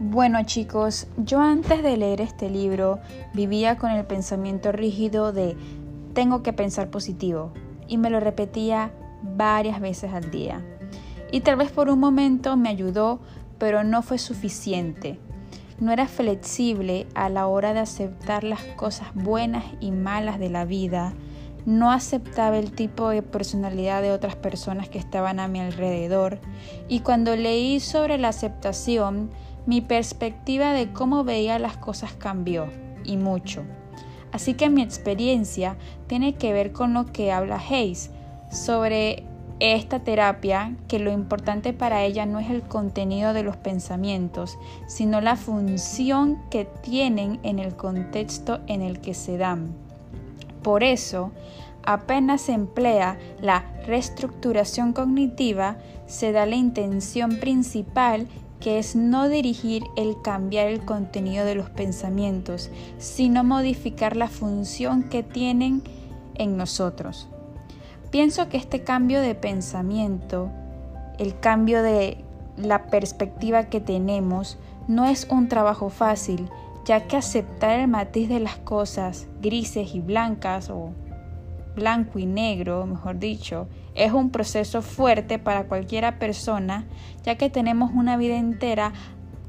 Bueno 0.01 0.43
chicos, 0.43 1.07
yo 1.15 1.39
antes 1.39 1.81
de 1.81 1.95
leer 1.95 2.19
este 2.19 2.49
libro 2.49 2.99
vivía 3.33 3.77
con 3.77 3.91
el 3.91 4.05
pensamiento 4.05 4.73
rígido 4.73 5.31
de 5.31 5.55
tengo 6.13 6.43
que 6.43 6.51
pensar 6.51 6.89
positivo, 6.89 7.53
y 7.87 7.97
me 7.97 8.09
lo 8.09 8.19
repetía 8.19 8.91
varias 9.21 9.79
veces 9.79 10.13
al 10.13 10.31
día. 10.31 10.61
Y 11.31 11.39
tal 11.41 11.55
vez 11.55 11.71
por 11.71 11.87
un 11.89 11.99
momento 11.99 12.57
me 12.57 12.67
ayudó, 12.67 13.21
pero 13.57 13.85
no 13.85 14.01
fue 14.01 14.17
suficiente. 14.17 15.17
No 15.79 15.91
era 15.91 16.07
flexible 16.07 17.07
a 17.15 17.29
la 17.29 17.47
hora 17.47 17.73
de 17.73 17.81
aceptar 17.81 18.43
las 18.43 18.63
cosas 18.75 19.07
buenas 19.13 19.65
y 19.79 19.91
malas 19.91 20.39
de 20.39 20.49
la 20.49 20.65
vida. 20.65 21.13
No 21.65 21.91
aceptaba 21.91 22.57
el 22.57 22.71
tipo 22.71 23.09
de 23.09 23.21
personalidad 23.21 24.01
de 24.01 24.11
otras 24.11 24.35
personas 24.35 24.89
que 24.89 24.99
estaban 24.99 25.39
a 25.39 25.47
mi 25.47 25.59
alrededor. 25.59 26.39
Y 26.87 26.99
cuando 26.99 27.35
leí 27.35 27.79
sobre 27.79 28.17
la 28.17 28.29
aceptación, 28.29 29.31
mi 29.65 29.81
perspectiva 29.81 30.73
de 30.73 30.91
cómo 30.91 31.23
veía 31.23 31.57
las 31.59 31.77
cosas 31.77 32.13
cambió, 32.13 32.67
y 33.03 33.17
mucho. 33.17 33.63
Así 34.31 34.55
que 34.55 34.69
mi 34.69 34.81
experiencia 34.81 35.77
tiene 36.07 36.35
que 36.35 36.53
ver 36.53 36.71
con 36.71 36.93
lo 36.93 37.05
que 37.05 37.31
habla 37.31 37.61
Hayes 37.69 38.09
sobre 38.51 39.23
esta 39.71 39.99
terapia, 39.99 40.75
que 40.89 40.99
lo 40.99 41.09
importante 41.09 41.71
para 41.71 42.03
ella 42.03 42.25
no 42.25 42.39
es 42.39 42.49
el 42.49 42.63
contenido 42.63 43.31
de 43.31 43.43
los 43.43 43.55
pensamientos, 43.55 44.57
sino 44.87 45.21
la 45.21 45.37
función 45.37 46.37
que 46.51 46.65
tienen 46.65 47.39
en 47.43 47.59
el 47.59 47.73
contexto 47.73 48.59
en 48.67 48.81
el 48.81 48.99
que 48.99 49.13
se 49.13 49.37
dan. 49.37 49.73
Por 50.63 50.83
eso, 50.83 51.31
apenas 51.81 52.41
se 52.41 52.51
emplea 52.51 53.17
la 53.41 53.63
reestructuración 53.87 54.91
cognitiva, 54.91 55.77
se 56.07 56.33
da 56.33 56.45
la 56.45 56.55
intención 56.55 57.37
principal 57.39 58.27
que 58.59 58.79
es 58.79 58.97
no 58.97 59.29
dirigir 59.29 59.83
el 59.95 60.21
cambiar 60.21 60.67
el 60.67 60.83
contenido 60.83 61.45
de 61.45 61.55
los 61.55 61.69
pensamientos, 61.69 62.69
sino 62.97 63.45
modificar 63.45 64.17
la 64.17 64.27
función 64.27 65.03
que 65.03 65.23
tienen 65.23 65.83
en 66.35 66.57
nosotros. 66.57 67.29
Pienso 68.13 68.47
que 68.47 68.57
este 68.57 68.83
cambio 68.83 69.21
de 69.21 69.33
pensamiento, 69.33 70.51
el 71.17 71.39
cambio 71.39 71.81
de 71.81 72.23
la 72.57 72.85
perspectiva 72.85 73.63
que 73.63 73.81
tenemos, 73.81 74.59
no 74.87 75.07
es 75.07 75.25
un 75.31 75.47
trabajo 75.47 75.89
fácil, 75.89 76.47
ya 76.85 77.07
que 77.07 77.17
aceptar 77.17 77.79
el 77.79 77.87
matiz 77.87 78.29
de 78.29 78.39
las 78.39 78.57
cosas 78.57 79.25
grises 79.41 79.95
y 79.95 79.99
blancas 79.99 80.69
o 80.69 80.91
blanco 81.75 82.19
y 82.19 82.27
negro, 82.27 82.85
mejor 82.85 83.17
dicho, 83.17 83.67
es 83.95 84.13
un 84.13 84.29
proceso 84.29 84.83
fuerte 84.83 85.39
para 85.39 85.63
cualquiera 85.63 86.19
persona, 86.19 86.85
ya 87.23 87.33
que 87.33 87.49
tenemos 87.49 87.93
una 87.95 88.15
vida 88.15 88.37
entera 88.37 88.93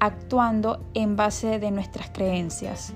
actuando 0.00 0.83
en 0.94 1.16
base 1.16 1.59
de 1.59 1.71
nuestras 1.71 2.09
creencias. 2.09 2.94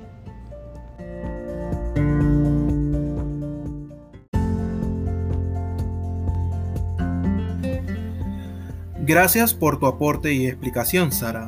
Gracias 9.09 9.55
por 9.55 9.79
tu 9.79 9.87
aporte 9.87 10.35
y 10.35 10.47
explicación, 10.47 11.13
Sara. 11.13 11.47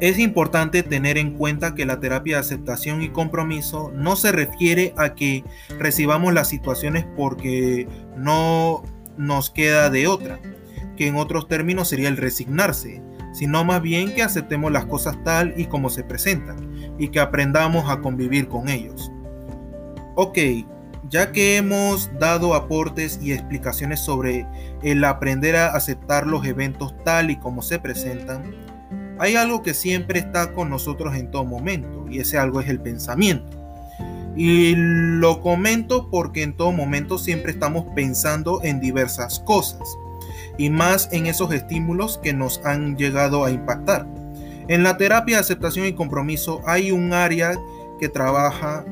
Es 0.00 0.18
importante 0.18 0.82
tener 0.82 1.18
en 1.18 1.32
cuenta 1.32 1.74
que 1.74 1.84
la 1.84 2.00
terapia 2.00 2.36
de 2.36 2.40
aceptación 2.40 3.02
y 3.02 3.10
compromiso 3.10 3.92
no 3.94 4.16
se 4.16 4.32
refiere 4.32 4.94
a 4.96 5.14
que 5.14 5.44
recibamos 5.78 6.32
las 6.32 6.48
situaciones 6.48 7.04
porque 7.18 7.86
no 8.16 8.82
nos 9.18 9.50
queda 9.50 9.90
de 9.90 10.06
otra, 10.06 10.40
que 10.96 11.06
en 11.06 11.16
otros 11.16 11.48
términos 11.48 11.88
sería 11.88 12.08
el 12.08 12.16
resignarse, 12.16 13.02
sino 13.34 13.62
más 13.64 13.82
bien 13.82 14.14
que 14.14 14.22
aceptemos 14.22 14.72
las 14.72 14.86
cosas 14.86 15.22
tal 15.22 15.52
y 15.58 15.66
como 15.66 15.90
se 15.90 16.02
presentan 16.02 16.94
y 16.98 17.08
que 17.08 17.20
aprendamos 17.20 17.90
a 17.90 18.00
convivir 18.00 18.48
con 18.48 18.70
ellos. 18.70 19.12
Ok, 20.14 20.38
ya 21.08 21.32
que 21.32 21.56
hemos 21.56 22.10
dado 22.18 22.54
aportes 22.54 23.18
y 23.22 23.32
explicaciones 23.32 24.00
sobre 24.00 24.46
el 24.82 25.04
aprender 25.04 25.56
a 25.56 25.68
aceptar 25.68 26.26
los 26.26 26.46
eventos 26.46 26.94
tal 27.04 27.30
y 27.30 27.36
como 27.36 27.62
se 27.62 27.78
presentan, 27.78 28.54
hay 29.18 29.36
algo 29.36 29.62
que 29.62 29.74
siempre 29.74 30.18
está 30.18 30.52
con 30.52 30.68
nosotros 30.68 31.14
en 31.16 31.30
todo 31.30 31.44
momento 31.44 32.06
y 32.10 32.18
ese 32.18 32.38
algo 32.38 32.60
es 32.60 32.68
el 32.68 32.80
pensamiento. 32.80 33.56
Y 34.36 34.74
lo 34.76 35.40
comento 35.40 36.10
porque 36.10 36.42
en 36.42 36.54
todo 36.54 36.70
momento 36.72 37.16
siempre 37.16 37.52
estamos 37.52 37.86
pensando 37.94 38.60
en 38.62 38.80
diversas 38.80 39.40
cosas 39.40 39.80
y 40.58 40.68
más 40.68 41.08
en 41.12 41.26
esos 41.26 41.52
estímulos 41.52 42.18
que 42.18 42.34
nos 42.34 42.60
han 42.64 42.96
llegado 42.96 43.44
a 43.44 43.50
impactar. 43.50 44.06
En 44.68 44.82
la 44.82 44.96
terapia 44.96 45.36
de 45.36 45.40
aceptación 45.40 45.86
y 45.86 45.94
compromiso 45.94 46.60
hay 46.66 46.90
un 46.90 47.12
área 47.14 47.56
que 47.98 48.08
trabaja 48.08 48.84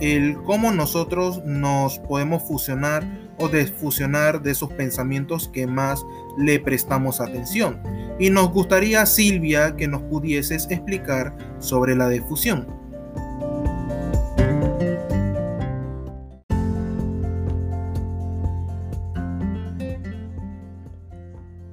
el 0.00 0.40
cómo 0.42 0.70
nosotros 0.72 1.42
nos 1.44 1.98
podemos 1.98 2.42
fusionar 2.44 3.04
o 3.38 3.48
desfusionar 3.48 4.42
de 4.42 4.52
esos 4.52 4.72
pensamientos 4.72 5.48
que 5.48 5.66
más 5.66 6.04
le 6.36 6.60
prestamos 6.60 7.20
atención. 7.20 7.80
Y 8.18 8.30
nos 8.30 8.50
gustaría, 8.50 9.06
Silvia, 9.06 9.76
que 9.76 9.88
nos 9.88 10.02
pudieses 10.02 10.68
explicar 10.70 11.36
sobre 11.58 11.94
la 11.94 12.08
difusión. 12.08 12.66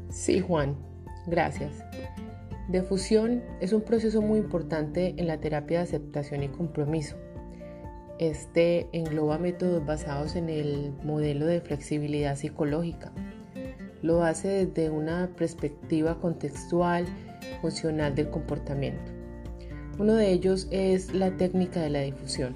Sí, 0.09 0.39
Juan, 0.39 0.75
gracias. 1.27 1.71
Defusión 2.69 3.43
es 3.61 3.73
un 3.73 3.81
proceso 3.81 4.21
muy 4.23 4.39
importante 4.39 5.13
en 5.17 5.27
la 5.27 5.39
terapia 5.39 5.79
de 5.79 5.83
aceptación 5.83 6.41
y 6.41 6.49
compromiso 6.49 7.15
este 8.19 8.87
engloba 8.93 9.37
métodos 9.37 9.85
basados 9.85 10.35
en 10.35 10.49
el 10.49 10.93
modelo 11.03 11.45
de 11.45 11.61
flexibilidad 11.61 12.35
psicológica. 12.35 13.11
Lo 14.01 14.23
hace 14.23 14.65
desde 14.65 14.89
una 14.89 15.29
perspectiva 15.35 16.19
contextual, 16.19 17.05
funcional 17.61 18.15
del 18.15 18.29
comportamiento. 18.29 19.11
Uno 19.97 20.15
de 20.15 20.31
ellos 20.31 20.67
es 20.71 21.13
la 21.13 21.31
técnica 21.37 21.81
de 21.81 21.89
la 21.89 22.01
difusión. 22.01 22.55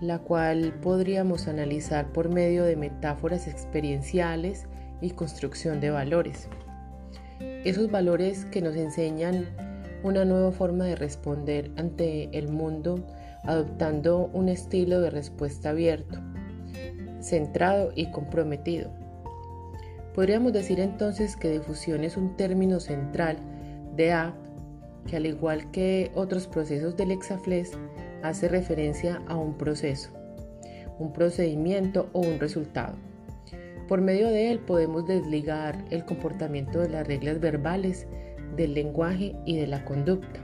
la 0.00 0.18
cual 0.18 0.74
podríamos 0.82 1.48
analizar 1.48 2.12
por 2.12 2.28
medio 2.28 2.64
de 2.64 2.76
metáforas 2.76 3.46
experienciales 3.46 4.66
y 5.00 5.10
construcción 5.10 5.80
de 5.80 5.90
valores. 5.90 6.48
Esos 7.64 7.90
valores 7.90 8.44
que 8.46 8.60
nos 8.60 8.76
enseñan 8.76 9.46
una 10.02 10.24
nueva 10.24 10.52
forma 10.52 10.84
de 10.84 10.96
responder 10.96 11.70
ante 11.76 12.28
el 12.36 12.48
mundo 12.48 13.06
adoptando 13.44 14.30
un 14.32 14.48
estilo 14.48 15.00
de 15.00 15.10
respuesta 15.10 15.70
abierto, 15.70 16.20
centrado 17.20 17.92
y 17.94 18.10
comprometido. 18.10 18.90
Podríamos 20.14 20.52
decir 20.52 20.80
entonces 20.80 21.36
que 21.36 21.50
difusión 21.50 22.04
es 22.04 22.16
un 22.16 22.36
término 22.36 22.80
central 22.80 23.36
de 23.96 24.12
A 24.12 24.34
que 25.06 25.16
al 25.16 25.26
igual 25.26 25.70
que 25.70 26.10
otros 26.14 26.46
procesos 26.46 26.96
del 26.96 27.10
Exafles 27.10 27.72
hace 28.22 28.48
referencia 28.48 29.20
a 29.26 29.36
un 29.36 29.54
proceso, 29.58 30.10
un 30.98 31.12
procedimiento 31.12 32.08
o 32.12 32.20
un 32.20 32.38
resultado. 32.38 32.94
Por 33.88 34.00
medio 34.00 34.28
de 34.28 34.50
él 34.50 34.60
podemos 34.60 35.06
desligar 35.06 35.84
el 35.90 36.04
comportamiento 36.04 36.80
de 36.80 36.88
las 36.88 37.06
reglas 37.06 37.38
verbales, 37.38 38.06
del 38.56 38.74
lenguaje 38.74 39.34
y 39.44 39.58
de 39.58 39.66
la 39.66 39.84
conducta. 39.84 40.43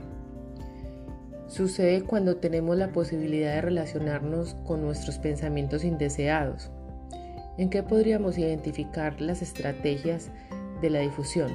Sucede 1.51 2.03
cuando 2.03 2.37
tenemos 2.37 2.77
la 2.77 2.93
posibilidad 2.93 3.55
de 3.55 3.61
relacionarnos 3.61 4.55
con 4.63 4.81
nuestros 4.81 5.17
pensamientos 5.17 5.83
indeseados. 5.83 6.71
¿En 7.57 7.69
qué 7.69 7.83
podríamos 7.83 8.37
identificar 8.37 9.19
las 9.19 9.41
estrategias 9.41 10.31
de 10.81 10.89
la 10.89 10.99
difusión? 10.99 11.51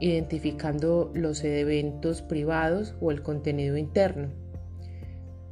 Identificando 0.00 1.10
los 1.14 1.42
eventos 1.44 2.20
privados 2.20 2.94
o 3.00 3.10
el 3.10 3.22
contenido 3.22 3.78
interno, 3.78 4.28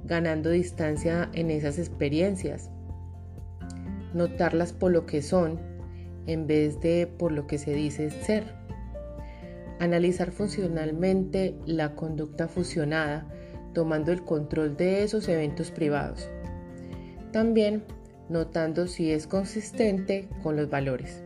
ganando 0.04 0.50
distancia 0.50 1.30
en 1.33 1.50
esas 1.50 1.78
experiencias, 1.78 2.71
notarlas 4.12 4.75
por 4.75 4.92
lo 4.92 5.07
que 5.07 5.23
son 5.23 5.59
en 6.26 6.47
vez 6.47 6.78
de 6.83 7.07
por 7.07 7.33
lo 7.33 7.47
que 7.47 7.57
se 7.57 7.73
dice 7.73 8.11
ser. 8.11 8.45
Analizar 9.80 10.30
funcionalmente 10.30 11.56
la 11.66 11.96
conducta 11.96 12.46
fusionada, 12.46 13.26
tomando 13.75 14.12
el 14.12 14.22
control 14.25 14.76
de 14.76 15.02
esos 15.02 15.28
eventos 15.28 15.72
privados. 15.72 16.28
También 17.32 17.82
notando 18.28 18.87
si 18.87 19.10
es 19.10 19.26
consistente 19.26 20.28
con 20.44 20.54
los 20.54 20.70
valores. 20.70 21.25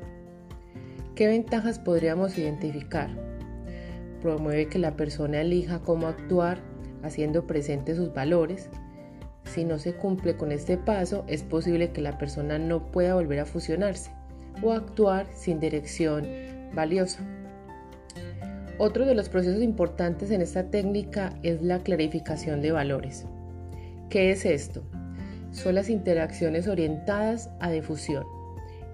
¿Qué 1.14 1.26
ventajas 1.26 1.78
podríamos 1.78 2.38
identificar? 2.38 3.10
Promueve 4.22 4.68
que 4.68 4.78
la 4.78 4.96
persona 4.96 5.42
elija 5.42 5.80
cómo 5.80 6.06
actuar 6.06 6.62
haciendo 7.02 7.46
presentes 7.46 7.98
sus 7.98 8.14
valores, 8.14 8.70
si 9.44 9.64
no 9.64 9.78
se 9.78 9.94
cumple 9.94 10.36
con 10.36 10.50
este 10.50 10.76
paso, 10.76 11.24
es 11.28 11.42
posible 11.42 11.92
que 11.92 12.00
la 12.00 12.18
persona 12.18 12.58
no 12.58 12.90
pueda 12.90 13.14
volver 13.14 13.40
a 13.40 13.46
fusionarse 13.46 14.10
o 14.62 14.72
actuar 14.72 15.26
sin 15.32 15.60
dirección 15.60 16.26
valiosa. 16.74 17.20
Otro 18.76 19.06
de 19.06 19.14
los 19.14 19.28
procesos 19.28 19.62
importantes 19.62 20.32
en 20.32 20.42
esta 20.42 20.64
técnica 20.64 21.38
es 21.44 21.62
la 21.62 21.78
clarificación 21.78 22.60
de 22.60 22.72
valores. 22.72 23.24
¿Qué 24.10 24.32
es 24.32 24.44
esto? 24.44 24.82
Son 25.52 25.76
las 25.76 25.88
interacciones 25.88 26.66
orientadas 26.66 27.50
a 27.60 27.70
difusión 27.70 28.24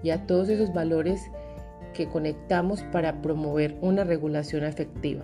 y 0.03 0.11
a 0.11 0.27
todos 0.27 0.49
esos 0.49 0.71
valores 0.71 1.31
que 1.95 2.07
conectamos 2.07 2.83
para 2.91 3.23
promover 3.23 3.75
una 3.81 4.03
regulación 4.03 4.65
afectiva. 4.65 5.23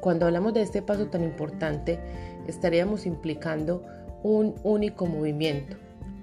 Cuando 0.00 0.24
hablamos 0.24 0.54
de 0.54 0.62
este 0.62 0.80
paso 0.80 1.08
tan 1.08 1.22
importante, 1.22 1.98
estaríamos 2.46 3.04
implicando 3.04 3.84
un 4.22 4.54
único 4.62 5.04
movimiento, 5.04 5.76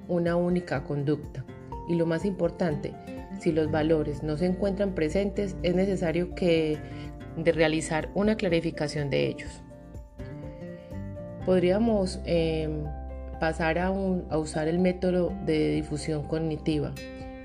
una 0.07 0.35
única 0.35 0.83
conducta. 0.83 1.45
Y 1.87 1.95
lo 1.95 2.07
más 2.07 2.25
importante, 2.25 2.93
si 3.39 3.51
los 3.51 3.71
valores 3.71 4.23
no 4.23 4.37
se 4.37 4.45
encuentran 4.45 4.93
presentes, 4.93 5.55
es 5.63 5.75
necesario 5.75 6.35
que 6.35 6.77
de 7.37 7.51
realizar 7.51 8.09
una 8.13 8.35
clarificación 8.35 9.09
de 9.09 9.27
ellos. 9.27 9.63
Podríamos 11.45 12.19
em, 12.25 12.83
pasar 13.39 13.79
a, 13.79 13.87
a 13.87 14.37
usar 14.37 14.67
el 14.67 14.79
método 14.79 15.33
de 15.45 15.71
difusión 15.71 16.23
cognitiva 16.23 16.93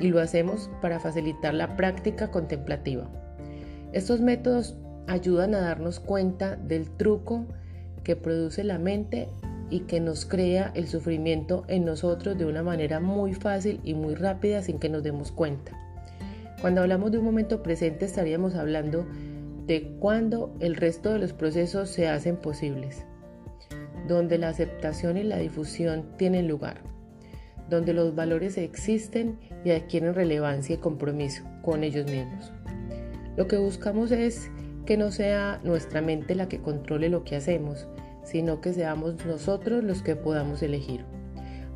y 0.01 0.09
lo 0.09 0.21
hacemos 0.21 0.71
para 0.83 0.99
facilitar 0.99 1.55
la 1.55 1.77
práctica 1.77 2.31
contemplativa. 2.31 3.09
Estos 3.93 4.21
métodos 4.21 4.77
ayudan 5.07 5.55
a 5.55 5.61
darnos 5.61 6.01
cuenta 6.01 6.57
del 6.57 6.91
truco 6.91 7.47
que 8.03 8.17
produce 8.17 8.65
la 8.65 8.79
mente 8.79 9.29
y 9.71 9.81
que 9.81 10.01
nos 10.01 10.27
crea 10.27 10.73
el 10.75 10.89
sufrimiento 10.89 11.65
en 11.69 11.85
nosotros 11.85 12.37
de 12.37 12.45
una 12.45 12.63
manera 12.63 13.01
muy 13.01 13.35
fácil 13.35 13.81
y 13.83 13.95
muy 13.95 14.15
rápida 14.15 14.63
sin 14.63 14.79
que 14.79 14.89
nos 14.89 15.03
demos 15.03 15.33
cuenta. 15.33 15.84
Cuando 16.65 16.81
hablamos 16.81 17.13
de 17.13 17.19
un 17.19 17.27
momento 17.27 17.63
presente 17.63 18.07
estaríamos 18.07 18.55
hablando 18.55 19.07
de 19.67 19.99
cuando 19.99 20.57
el 20.61 20.77
resto 20.77 21.13
de 21.13 21.19
los 21.19 21.35
procesos 21.35 21.91
se 21.91 22.09
hacen 22.09 22.39
posibles, 22.39 23.05
donde 24.09 24.39
la 24.39 24.49
aceptación 24.49 25.19
y 25.19 25.25
la 25.25 25.37
difusión 25.37 26.17
tienen 26.17 26.49
lugar, 26.49 26.81
donde 27.69 27.93
los 27.93 28.15
valores 28.15 28.57
existen 28.57 29.39
y 29.63 29.73
adquieren 29.73 30.15
relevancia 30.15 30.77
y 30.77 30.79
compromiso 30.79 31.45
con 31.61 31.85
ellos 31.85 32.11
mismos. 32.11 32.51
Lo 33.37 33.47
que 33.47 33.59
buscamos 33.59 34.11
es 34.11 34.51
que 34.87 34.97
no 34.97 35.13
sea 35.13 35.61
nuestra 35.65 36.01
mente 36.01 36.35
la 36.35 36.49
que 36.49 36.63
controle 36.63 37.11
lo 37.11 37.25
que 37.25 37.37
hacemos, 37.37 37.87
sino 38.23 38.63
que 38.63 38.73
seamos 38.73 39.17
nosotros 39.27 39.85
los 39.85 40.01
que 40.01 40.17
podamos 40.17 40.63
elegir. 40.63 41.05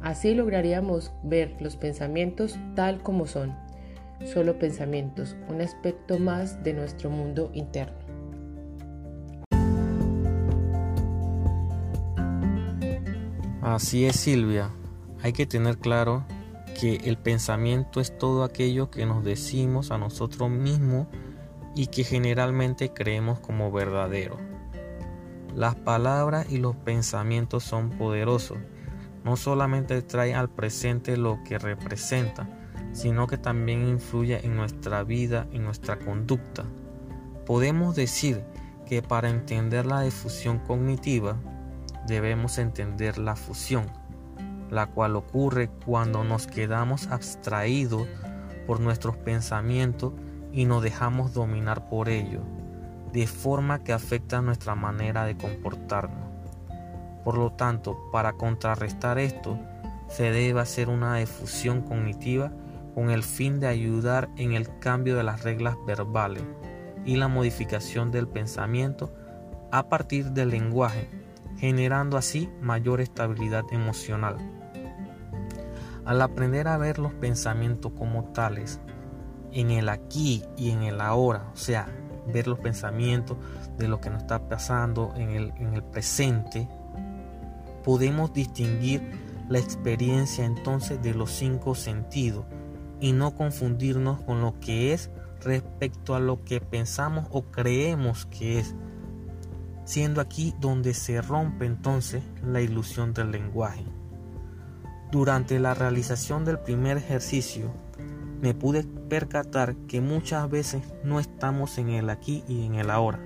Así 0.00 0.34
lograríamos 0.34 1.12
ver 1.24 1.56
los 1.60 1.76
pensamientos 1.76 2.58
tal 2.74 3.02
como 3.02 3.26
son, 3.26 3.67
solo 4.24 4.58
pensamientos, 4.58 5.36
un 5.48 5.60
aspecto 5.60 6.18
más 6.18 6.62
de 6.62 6.74
nuestro 6.74 7.10
mundo 7.10 7.50
interno. 7.54 7.98
Así 13.62 14.06
es 14.06 14.16
Silvia, 14.16 14.70
hay 15.22 15.32
que 15.32 15.46
tener 15.46 15.78
claro 15.78 16.24
que 16.80 16.96
el 17.04 17.18
pensamiento 17.18 18.00
es 18.00 18.16
todo 18.16 18.44
aquello 18.44 18.90
que 18.90 19.04
nos 19.04 19.24
decimos 19.24 19.90
a 19.90 19.98
nosotros 19.98 20.48
mismos 20.48 21.06
y 21.74 21.88
que 21.88 22.04
generalmente 22.04 22.92
creemos 22.92 23.40
como 23.40 23.70
verdadero. 23.70 24.38
Las 25.54 25.74
palabras 25.74 26.50
y 26.50 26.58
los 26.58 26.76
pensamientos 26.76 27.64
son 27.64 27.90
poderosos. 27.90 28.58
No 29.24 29.36
solamente 29.36 30.00
traen 30.02 30.36
al 30.36 30.48
presente 30.48 31.16
lo 31.16 31.42
que 31.44 31.58
representa, 31.58 32.48
sino 32.98 33.28
que 33.28 33.38
también 33.38 33.86
influye 33.86 34.44
en 34.44 34.56
nuestra 34.56 35.04
vida, 35.04 35.46
en 35.52 35.62
nuestra 35.62 36.00
conducta. 36.00 36.64
Podemos 37.46 37.94
decir 37.94 38.42
que 38.86 39.02
para 39.02 39.30
entender 39.30 39.86
la 39.86 40.00
difusión 40.00 40.58
cognitiva 40.58 41.36
debemos 42.08 42.58
entender 42.58 43.16
la 43.16 43.36
fusión, 43.36 43.86
la 44.68 44.86
cual 44.86 45.14
ocurre 45.14 45.70
cuando 45.86 46.24
nos 46.24 46.48
quedamos 46.48 47.06
abstraídos 47.06 48.08
por 48.66 48.80
nuestros 48.80 49.16
pensamientos 49.16 50.12
y 50.52 50.64
nos 50.64 50.82
dejamos 50.82 51.32
dominar 51.32 51.88
por 51.88 52.08
ello, 52.08 52.40
de 53.12 53.28
forma 53.28 53.84
que 53.84 53.92
afecta 53.92 54.42
nuestra 54.42 54.74
manera 54.74 55.24
de 55.24 55.36
comportarnos. 55.36 56.28
Por 57.22 57.38
lo 57.38 57.52
tanto, 57.52 57.96
para 58.10 58.32
contrarrestar 58.32 59.20
esto, 59.20 59.56
se 60.08 60.32
debe 60.32 60.60
hacer 60.60 60.88
una 60.88 61.14
difusión 61.14 61.82
cognitiva 61.82 62.50
con 62.98 63.10
el 63.10 63.22
fin 63.22 63.60
de 63.60 63.68
ayudar 63.68 64.28
en 64.36 64.54
el 64.54 64.76
cambio 64.80 65.16
de 65.16 65.22
las 65.22 65.44
reglas 65.44 65.76
verbales 65.86 66.42
y 67.04 67.14
la 67.14 67.28
modificación 67.28 68.10
del 68.10 68.26
pensamiento 68.26 69.14
a 69.70 69.88
partir 69.88 70.32
del 70.32 70.50
lenguaje, 70.50 71.08
generando 71.58 72.16
así 72.16 72.50
mayor 72.60 73.00
estabilidad 73.00 73.62
emocional. 73.70 74.36
Al 76.04 76.20
aprender 76.20 76.66
a 76.66 76.76
ver 76.76 76.98
los 76.98 77.14
pensamientos 77.14 77.92
como 77.96 78.32
tales, 78.32 78.80
en 79.52 79.70
el 79.70 79.90
aquí 79.90 80.42
y 80.56 80.72
en 80.72 80.82
el 80.82 81.00
ahora, 81.00 81.52
o 81.52 81.56
sea, 81.56 81.86
ver 82.26 82.48
los 82.48 82.58
pensamientos 82.58 83.36
de 83.76 83.86
lo 83.86 84.00
que 84.00 84.10
nos 84.10 84.22
está 84.22 84.48
pasando 84.48 85.14
en 85.14 85.30
el, 85.30 85.52
en 85.58 85.74
el 85.74 85.84
presente, 85.84 86.68
podemos 87.84 88.32
distinguir 88.32 89.08
la 89.48 89.60
experiencia 89.60 90.44
entonces 90.44 91.00
de 91.00 91.14
los 91.14 91.30
cinco 91.30 91.76
sentidos 91.76 92.44
y 93.00 93.12
no 93.12 93.34
confundirnos 93.34 94.20
con 94.22 94.40
lo 94.40 94.58
que 94.60 94.92
es 94.92 95.10
respecto 95.40 96.14
a 96.14 96.20
lo 96.20 96.44
que 96.44 96.60
pensamos 96.60 97.26
o 97.30 97.42
creemos 97.42 98.26
que 98.26 98.58
es, 98.58 98.74
siendo 99.84 100.20
aquí 100.20 100.54
donde 100.60 100.94
se 100.94 101.22
rompe 101.22 101.66
entonces 101.66 102.22
la 102.44 102.60
ilusión 102.60 103.14
del 103.14 103.30
lenguaje. 103.30 103.84
Durante 105.10 105.58
la 105.58 105.74
realización 105.74 106.44
del 106.44 106.58
primer 106.58 106.98
ejercicio, 106.98 107.72
me 108.42 108.54
pude 108.54 108.84
percatar 108.84 109.74
que 109.88 110.00
muchas 110.00 110.48
veces 110.50 110.82
no 111.02 111.18
estamos 111.18 111.78
en 111.78 111.88
el 111.88 112.10
aquí 112.10 112.44
y 112.46 112.66
en 112.66 112.74
el 112.74 112.90
ahora, 112.90 113.18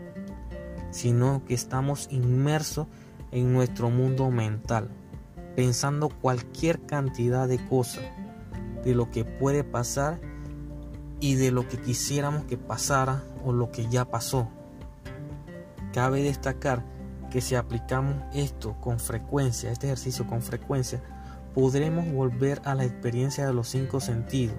sino 0.90 1.44
que 1.44 1.54
estamos 1.54 2.08
inmersos 2.11 2.87
en 3.30 3.52
nuestro 3.52 3.90
mundo 3.90 4.30
mental, 4.30 4.88
pensando 5.56 6.08
cualquier 6.08 6.80
cantidad 6.87 7.48
de 7.48 7.58
cosas, 7.68 8.04
de 8.84 8.94
lo 8.94 9.10
que 9.10 9.24
puede 9.24 9.64
pasar 9.64 10.20
y 11.20 11.36
de 11.36 11.50
lo 11.50 11.68
que 11.68 11.78
quisiéramos 11.78 12.44
que 12.44 12.58
pasara 12.58 13.22
o 13.44 13.52
lo 13.52 13.70
que 13.70 13.88
ya 13.88 14.04
pasó. 14.04 14.48
Cabe 15.92 16.22
destacar 16.22 16.84
que 17.30 17.40
si 17.40 17.54
aplicamos 17.54 18.16
esto 18.34 18.76
con 18.80 18.98
frecuencia, 18.98 19.70
este 19.70 19.86
ejercicio 19.86 20.26
con 20.26 20.42
frecuencia, 20.42 21.02
podremos 21.54 22.10
volver 22.12 22.60
a 22.64 22.74
la 22.74 22.84
experiencia 22.84 23.46
de 23.46 23.54
los 23.54 23.68
cinco 23.68 24.00
sentidos. 24.00 24.56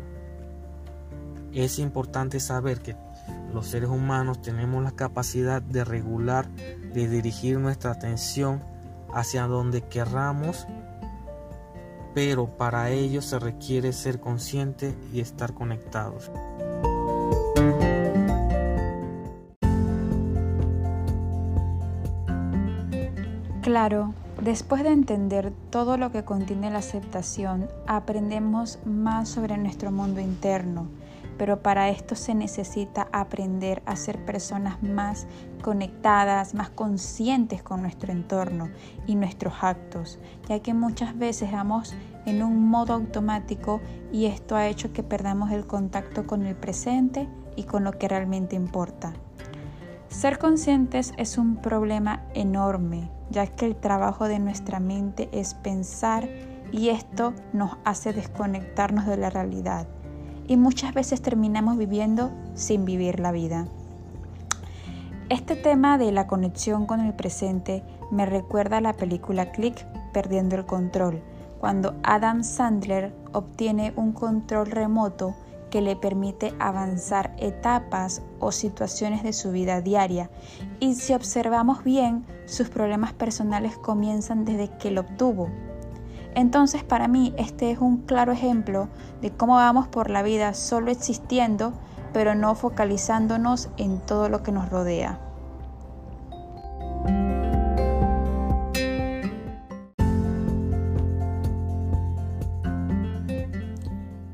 Es 1.52 1.78
importante 1.80 2.40
saber 2.40 2.82
que 2.82 2.96
los 3.54 3.68
seres 3.68 3.90
humanos 3.90 4.42
tenemos 4.42 4.84
la 4.84 4.92
capacidad 4.92 5.62
de 5.62 5.84
regular, 5.84 6.50
de 6.50 7.08
dirigir 7.08 7.60
nuestra 7.60 7.92
atención 7.92 8.64
hacia 9.14 9.46
donde 9.46 9.82
querramos, 9.82 10.68
pero 12.14 12.48
para 12.48 12.90
ello 12.90 13.22
se 13.22 13.40
requiere 13.40 13.94
ser 13.94 14.20
consciente 14.20 14.94
y 15.14 15.20
estar 15.20 15.54
conectados. 15.54 16.32
Claro, 23.62 24.14
después 24.42 24.84
de 24.84 24.90
entender 24.90 25.54
todo 25.70 25.98
lo 25.98 26.12
que 26.12 26.24
contiene 26.24 26.70
la 26.70 26.80
aceptación, 26.80 27.70
aprendemos 27.88 28.80
más 28.86 29.30
sobre 29.30 29.58
nuestro 29.58 29.92
mundo 29.92 30.20
interno 30.20 30.88
pero 31.38 31.62
para 31.62 31.90
esto 31.90 32.16
se 32.16 32.36
necesita 32.36 33.08
aprender 33.12 33.82
a 33.86 33.96
ser 33.96 34.24
personas 34.26 34.82
más 34.84 35.28
conectadas, 35.62 36.54
más 36.54 36.70
conscientes 36.70 37.64
con 37.64 37.82
nuestro 37.82 38.12
entorno 38.12 38.70
y 39.08 39.16
nuestros 39.16 39.54
actos, 39.62 40.20
ya 40.48 40.60
que 40.60 40.74
muchas 40.74 41.18
veces 41.18 41.52
vamos 41.52 41.96
en 42.26 42.44
un 42.44 42.70
modo 42.70 42.94
automático 42.94 43.82
y 44.12 44.26
esto 44.26 44.56
ha 44.56 44.68
hecho 44.68 44.94
que 44.94 45.04
perdamos 45.04 45.52
el 45.52 45.66
contacto 45.66 46.28
con 46.28 46.46
el 46.46 46.56
presente 46.56 47.28
y 47.56 47.64
con 47.64 47.84
lo 47.84 47.94
que 47.94 48.08
realmente 48.08 48.56
importa. 48.56 49.14
Ser 50.10 50.38
conscientes 50.38 51.14
es 51.18 51.38
un 51.38 51.56
problema 51.56 52.24
enorme, 52.36 53.10
ya 53.32 53.48
que 53.48 53.66
el 53.66 53.76
trabajo 53.76 54.28
de 54.28 54.38
nuestra 54.40 54.80
mente 54.80 55.28
es 55.32 55.56
pensar 55.56 56.30
y 56.72 56.90
esto 56.90 57.34
nos 57.52 57.78
hace 57.84 58.14
desconectarnos 58.14 59.08
de 59.08 59.18
la 59.18 59.30
realidad 59.30 59.88
y 60.48 60.58
muchas 60.58 60.94
veces 60.94 61.22
terminamos 61.22 61.78
viviendo 61.78 62.32
sin 62.56 62.86
vivir 62.86 63.20
la 63.20 63.32
vida. 63.32 63.68
Este 65.30 65.56
tema 65.56 65.98
de 65.98 66.12
la 66.12 66.28
conexión 66.28 66.86
con 66.86 67.00
el 67.00 67.14
presente 67.14 67.84
me 68.12 68.26
recuerda 68.26 68.78
a 68.78 68.82
la 68.82 68.94
película 68.94 69.52
Click, 69.52 69.86
Perdiendo 70.12 70.56
el 70.56 70.66
Control, 70.66 71.22
cuando 71.60 71.96
Adam 72.04 72.44
Sandler 72.44 73.16
obtiene 73.32 73.94
un 73.96 74.12
control 74.12 74.70
remoto 74.70 75.34
que 75.72 75.82
le 75.82 75.96
permite 75.96 76.54
avanzar 76.60 77.34
etapas 77.40 78.22
o 78.40 78.52
situaciones 78.52 79.24
de 79.24 79.34
su 79.34 79.52
vida 79.52 79.82
diaria. 79.82 80.30
Y 80.80 80.94
si 80.94 81.16
observamos 81.16 81.84
bien, 81.84 82.28
sus 82.46 82.70
problemas 82.70 83.14
personales 83.14 83.76
comienzan 83.78 84.46
desde 84.46 84.70
que 84.78 84.92
lo 84.92 85.02
obtuvo. 85.02 85.50
Entonces 86.36 86.84
para 86.84 87.08
mí 87.08 87.34
este 87.38 87.72
es 87.72 87.80
un 87.80 87.98
claro 87.98 88.32
ejemplo 88.32 88.88
de 89.22 89.32
cómo 89.32 89.56
vamos 89.56 89.88
por 89.88 90.10
la 90.10 90.24
vida 90.24 90.54
solo 90.54 90.90
existiendo, 90.92 91.74
pero 92.12 92.34
no 92.36 92.56
focalizándonos 92.56 93.70
en 93.78 94.00
todo 94.00 94.30
lo 94.30 94.42
que 94.42 94.52
nos 94.52 94.70
rodea. 94.70 95.20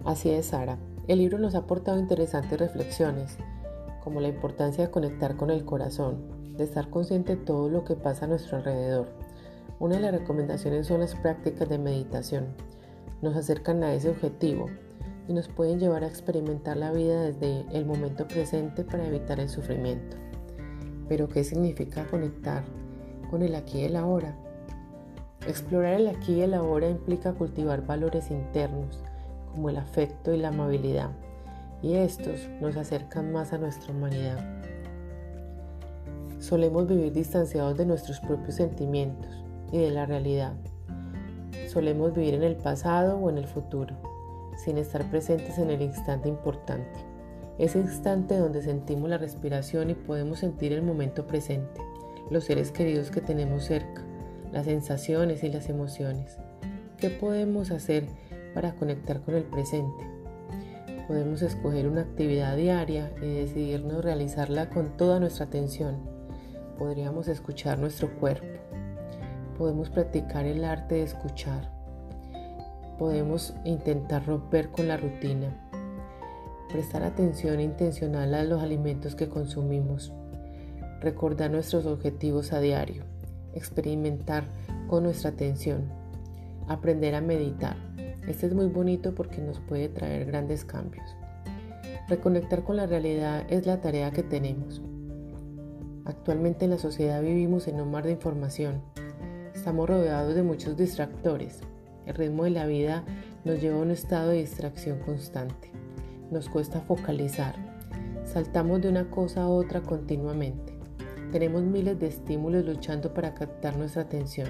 Así 0.06 0.32
es, 0.32 0.48
Sara. 0.48 0.78
El 1.08 1.20
libro 1.20 1.38
nos 1.38 1.54
ha 1.56 1.60
aportado 1.60 2.00
interesantes 2.00 2.60
reflexiones, 2.60 3.38
como 4.04 4.22
la 4.22 4.28
importancia 4.28 4.86
de 4.86 4.92
conectar 4.92 5.36
con 5.36 5.52
el 5.52 5.66
corazón, 5.66 6.56
de 6.58 6.64
estar 6.64 6.90
consciente 6.90 7.36
de 7.36 7.44
todo 7.44 7.70
lo 7.70 7.84
que 7.84 7.96
pasa 7.96 8.26
a 8.26 8.28
nuestro 8.28 8.58
alrededor 8.58 9.29
una 9.80 9.96
de 9.96 10.02
las 10.02 10.12
recomendaciones 10.12 10.88
son 10.88 11.00
las 11.00 11.15
prácticas 11.15 11.70
de 11.70 11.78
meditación. 11.78 12.48
Nos 13.22 13.38
acercan 13.38 13.82
a 13.84 13.94
ese 13.94 14.10
objetivo 14.10 14.68
y 15.30 15.34
nos 15.34 15.48
pueden 15.48 15.80
llevar 15.80 16.04
a 16.04 16.08
experimentar 16.08 16.76
la 16.76 16.92
vida 16.92 17.22
desde 17.22 17.65
el 17.72 17.86
momento 17.86 18.28
presente 18.28 18.84
para 18.84 19.08
evitar 19.08 19.39
el 19.39 19.48
sufrimiento. 19.48 20.18
Pero 21.08 21.30
¿qué 21.30 21.46
significa 21.46 22.06
conectar 22.08 22.63
con 23.30 23.42
el 23.42 23.56
aquí 23.56 23.80
y 23.80 23.86
el 23.86 23.96
ahora? 23.96 24.36
Explorar 25.48 25.94
el 25.94 26.08
aquí 26.08 26.34
y 26.34 26.42
el 26.42 26.54
ahora 26.54 26.89
implica 26.89 27.34
cultivar 27.34 27.86
valores 27.86 28.32
internos 28.32 29.02
como 29.54 29.70
el 29.70 29.78
afecto 29.78 30.34
y 30.34 30.38
la 30.38 30.50
amabilidad, 30.50 31.10
y 31.82 31.96
estos 31.96 32.50
nos 32.60 32.76
acercan 32.76 33.32
más 33.32 33.54
a 33.54 33.58
nuestra 33.58 33.94
humanidad. 33.94 34.38
Solemos 36.39 36.88
vivir 36.88 37.13
distanciados 37.13 37.78
de 37.78 37.86
nuestros 37.86 38.20
propios 38.20 38.56
sentimientos, 38.56 39.44
y 39.72 39.78
de 39.78 39.92
la 39.92 40.06
realidad. 40.06 40.54
Solemos 41.68 42.14
vivir 42.14 42.34
en 42.34 42.44
el 42.44 42.56
pasado 42.56 43.18
o 43.18 43.30
en 43.30 43.38
el 43.38 43.48
futuro, 43.48 43.96
sin 44.58 44.78
estar 44.78 45.10
presentes 45.10 45.58
en 45.58 45.70
el 45.70 45.82
instante 45.82 46.28
importante. 46.28 47.00
Ese 47.58 47.80
instante 47.80 48.38
donde 48.38 48.62
sentimos 48.62 49.10
la 49.10 49.18
respiración 49.18 49.90
y 49.90 49.94
podemos 49.94 50.40
sentir 50.40 50.74
el 50.74 50.82
momento 50.82 51.28
presente, 51.28 51.82
los 52.30 52.46
seres 52.46 52.72
queridos 52.72 53.12
que 53.12 53.22
tenemos 53.22 53.66
cerca, 53.66 54.02
las 54.52 54.66
sensaciones 54.66 55.44
y 55.44 55.50
las 55.50 55.70
emociones. 55.70 56.38
¿Qué 56.98 57.10
podemos 57.10 57.72
hacer 57.72 58.08
para 58.54 58.74
conectar 58.76 59.22
con 59.22 59.36
el 59.36 59.44
presente? 59.44 60.04
Podemos 61.08 61.42
escoger 61.42 61.88
una 61.88 62.02
actividad 62.02 62.56
diaria 62.56 63.12
y 63.22 63.34
decidirnos 63.34 64.04
realizarla 64.04 64.70
con 64.70 64.96
toda 64.96 65.20
nuestra 65.20 65.46
atención. 65.46 65.98
Podríamos 66.78 67.28
escuchar 67.28 67.80
nuestro 67.80 68.10
cuerpo, 68.20 68.48
podemos 69.60 69.89
practicar 69.89 70.45
el 70.45 70.63
arte 70.63 70.95
de 70.95 71.04
escuchar. 71.04 71.69
Podemos 72.98 73.54
intentar 73.65 74.26
romper 74.26 74.69
con 74.69 74.88
la 74.88 74.95
rutina. 74.95 75.54
Prestar 76.72 77.04
atención 77.04 77.60
intencional 77.60 78.34
a 78.36 78.45
los 78.45 78.63
alimentos 78.63 79.15
que 79.15 79.28
consumimos. 79.28 80.13
Recordar 81.02 81.52
nuestros 81.52 81.86
objetivos 81.86 82.54
a 82.54 82.62
diario. 82.62 83.04
Experimentar 83.54 84.45
con 84.88 85.04
nuestra 85.04 85.32
atención. 85.32 85.89
Aprender 86.69 87.13
a 87.13 87.22
meditar. 87.22 87.76
Este 88.30 88.45
es 88.45 88.54
muy 88.54 88.67
bonito 88.67 89.13
porque 89.13 89.41
nos 89.41 89.60
puede 89.60 89.89
traer 89.89 90.26
grandes 90.26 90.63
cambios. 90.63 91.17
Reconectar 92.08 92.63
con 92.63 92.78
la 92.78 92.86
realidad 92.86 93.45
es 93.50 93.65
la 93.65 93.82
tarea 93.82 94.12
que 94.12 94.24
tenemos. 94.24 94.82
Actualmente 96.06 96.63
en 96.63 96.72
la 96.72 96.78
sociedad 96.78 97.22
vivimos 97.22 97.67
en 97.67 97.82
un 97.82 97.91
mar 97.91 98.06
de 98.06 98.12
información 98.12 98.82
Estamos 99.70 99.88
rodeados 99.88 100.34
de 100.34 100.42
muchos 100.42 100.76
distractores. 100.76 101.60
El 102.08 102.16
ritmo 102.16 102.46
de 102.46 102.50
la 102.50 102.66
vida 102.66 103.04
nos 103.46 103.62
lleva 103.62 103.78
a 103.78 103.82
un 103.82 103.92
estado 103.92 104.30
de 104.30 104.38
distracción 104.38 104.98
constante. 104.98 105.72
Nos 106.32 106.50
cuesta 106.50 106.82
focalizar. 106.82 107.54
Saltamos 108.26 108.82
de 108.82 108.90
una 108.90 109.12
cosa 109.12 109.44
a 109.44 109.48
otra 109.48 109.82
continuamente. 109.82 110.74
Tenemos 111.32 111.62
miles 111.62 112.00
de 112.00 112.08
estímulos 112.08 112.66
luchando 112.66 113.14
para 113.14 113.36
captar 113.36 113.78
nuestra 113.78 114.02
atención. 114.02 114.50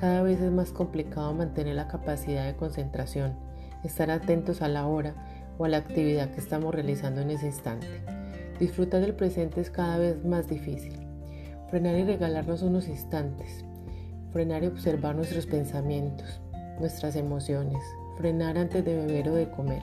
Cada 0.00 0.22
vez 0.22 0.38
es 0.42 0.52
más 0.52 0.70
complicado 0.70 1.32
mantener 1.32 1.74
la 1.74 1.88
capacidad 1.88 2.44
de 2.44 2.56
concentración, 2.56 3.38
estar 3.84 4.10
atentos 4.10 4.60
a 4.60 4.68
la 4.68 4.86
hora 4.86 5.14
o 5.56 5.64
a 5.64 5.70
la 5.70 5.78
actividad 5.78 6.28
que 6.28 6.40
estamos 6.40 6.74
realizando 6.74 7.22
en 7.22 7.30
ese 7.30 7.46
instante. 7.46 7.86
Disfrutar 8.60 9.00
del 9.00 9.14
presente 9.14 9.62
es 9.62 9.70
cada 9.70 9.96
vez 9.96 10.22
más 10.26 10.46
difícil. 10.46 10.92
Frenar 11.70 11.94
y 11.94 12.04
regalarnos 12.04 12.60
unos 12.60 12.86
instantes, 12.86 13.64
frenar 14.36 14.64
y 14.64 14.66
observar 14.66 15.16
nuestros 15.16 15.46
pensamientos, 15.46 16.42
nuestras 16.78 17.16
emociones, 17.16 17.82
frenar 18.18 18.58
antes 18.58 18.84
de 18.84 18.94
beber 18.94 19.30
o 19.30 19.34
de 19.34 19.48
comer, 19.48 19.82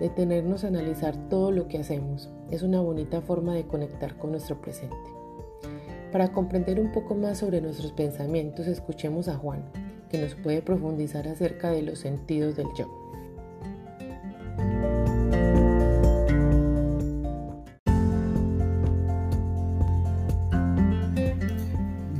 detenernos 0.00 0.64
a 0.64 0.66
analizar 0.66 1.16
todo 1.28 1.52
lo 1.52 1.68
que 1.68 1.78
hacemos. 1.78 2.28
Es 2.50 2.62
una 2.62 2.80
bonita 2.80 3.20
forma 3.20 3.54
de 3.54 3.68
conectar 3.68 4.18
con 4.18 4.32
nuestro 4.32 4.60
presente. 4.60 4.96
Para 6.10 6.32
comprender 6.32 6.80
un 6.80 6.90
poco 6.90 7.14
más 7.14 7.38
sobre 7.38 7.60
nuestros 7.60 7.92
pensamientos, 7.92 8.66
escuchemos 8.66 9.28
a 9.28 9.36
Juan, 9.36 9.62
que 10.10 10.18
nos 10.18 10.34
puede 10.34 10.60
profundizar 10.60 11.28
acerca 11.28 11.70
de 11.70 11.82
los 11.82 12.00
sentidos 12.00 12.56
del 12.56 12.66
yo. 12.76 12.88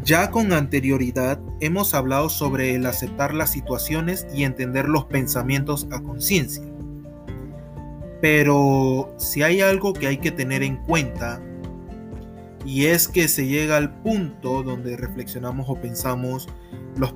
Ya 0.09 0.31
con 0.31 0.55
anterioridad 0.55 1.39
hemos 1.61 1.93
hablado 1.93 2.31
sobre 2.31 2.75
el 2.75 2.87
aceptar 2.87 3.35
las 3.35 3.51
situaciones 3.51 4.27
y 4.35 4.45
entender 4.45 4.89
los 4.89 5.05
pensamientos 5.05 5.87
a 5.91 6.01
conciencia. 6.01 6.65
Pero 8.23 9.15
si 9.19 9.43
hay 9.43 9.61
algo 9.61 9.93
que 9.93 10.07
hay 10.07 10.17
que 10.17 10.31
tener 10.31 10.63
en 10.63 10.79
cuenta, 10.79 11.43
y 12.65 12.87
es 12.87 13.07
que 13.07 13.29
se 13.29 13.49
llega 13.49 13.77
al 13.77 14.01
punto 14.01 14.63
donde 14.63 14.97
reflexionamos 14.97 15.69
o 15.69 15.75
pensamos 15.75 16.49
los, 16.97 17.13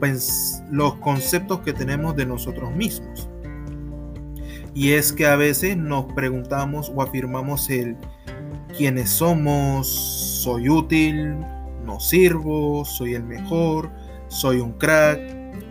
los 0.71 0.95
conceptos 0.97 1.61
que 1.61 1.73
tenemos 1.73 2.15
de 2.15 2.27
nosotros 2.27 2.77
mismos. 2.77 3.27
Y 4.75 4.91
es 4.91 5.15
que 5.15 5.25
a 5.25 5.37
veces 5.37 5.79
nos 5.79 6.13
preguntamos 6.13 6.93
o 6.95 7.01
afirmamos 7.01 7.71
el 7.71 7.97
quiénes 8.77 9.09
somos, 9.09 9.89
soy 9.89 10.69
útil, 10.69 11.39
sirvo, 12.01 12.85
soy 12.85 13.15
el 13.15 13.25
mejor, 13.25 13.91
soy 14.29 14.61
un 14.61 14.73
crack, 14.73 15.21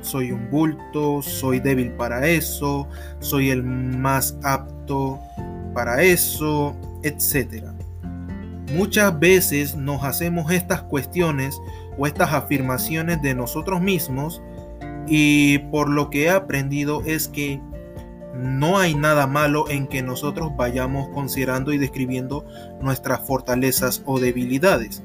soy 0.01 0.31
un 0.31 0.49
bulto, 0.49 1.21
soy 1.21 1.59
débil 1.59 1.91
para 1.91 2.27
eso, 2.27 2.87
soy 3.19 3.49
el 3.49 3.63
más 3.63 4.37
apto 4.43 5.19
para 5.73 6.01
eso, 6.03 6.75
etc. 7.03 7.65
Muchas 8.75 9.19
veces 9.19 9.75
nos 9.75 10.03
hacemos 10.03 10.51
estas 10.51 10.81
cuestiones 10.83 11.59
o 11.97 12.07
estas 12.07 12.33
afirmaciones 12.33 13.21
de 13.21 13.33
nosotros 13.35 13.81
mismos 13.81 14.41
y 15.07 15.59
por 15.71 15.89
lo 15.89 16.09
que 16.09 16.23
he 16.23 16.29
aprendido 16.29 17.01
es 17.05 17.27
que 17.27 17.59
no 18.33 18.77
hay 18.79 18.95
nada 18.95 19.27
malo 19.27 19.69
en 19.69 19.87
que 19.87 20.01
nosotros 20.01 20.51
vayamos 20.55 21.09
considerando 21.09 21.73
y 21.73 21.77
describiendo 21.77 22.45
nuestras 22.81 23.27
fortalezas 23.27 24.03
o 24.05 24.19
debilidades. 24.19 25.03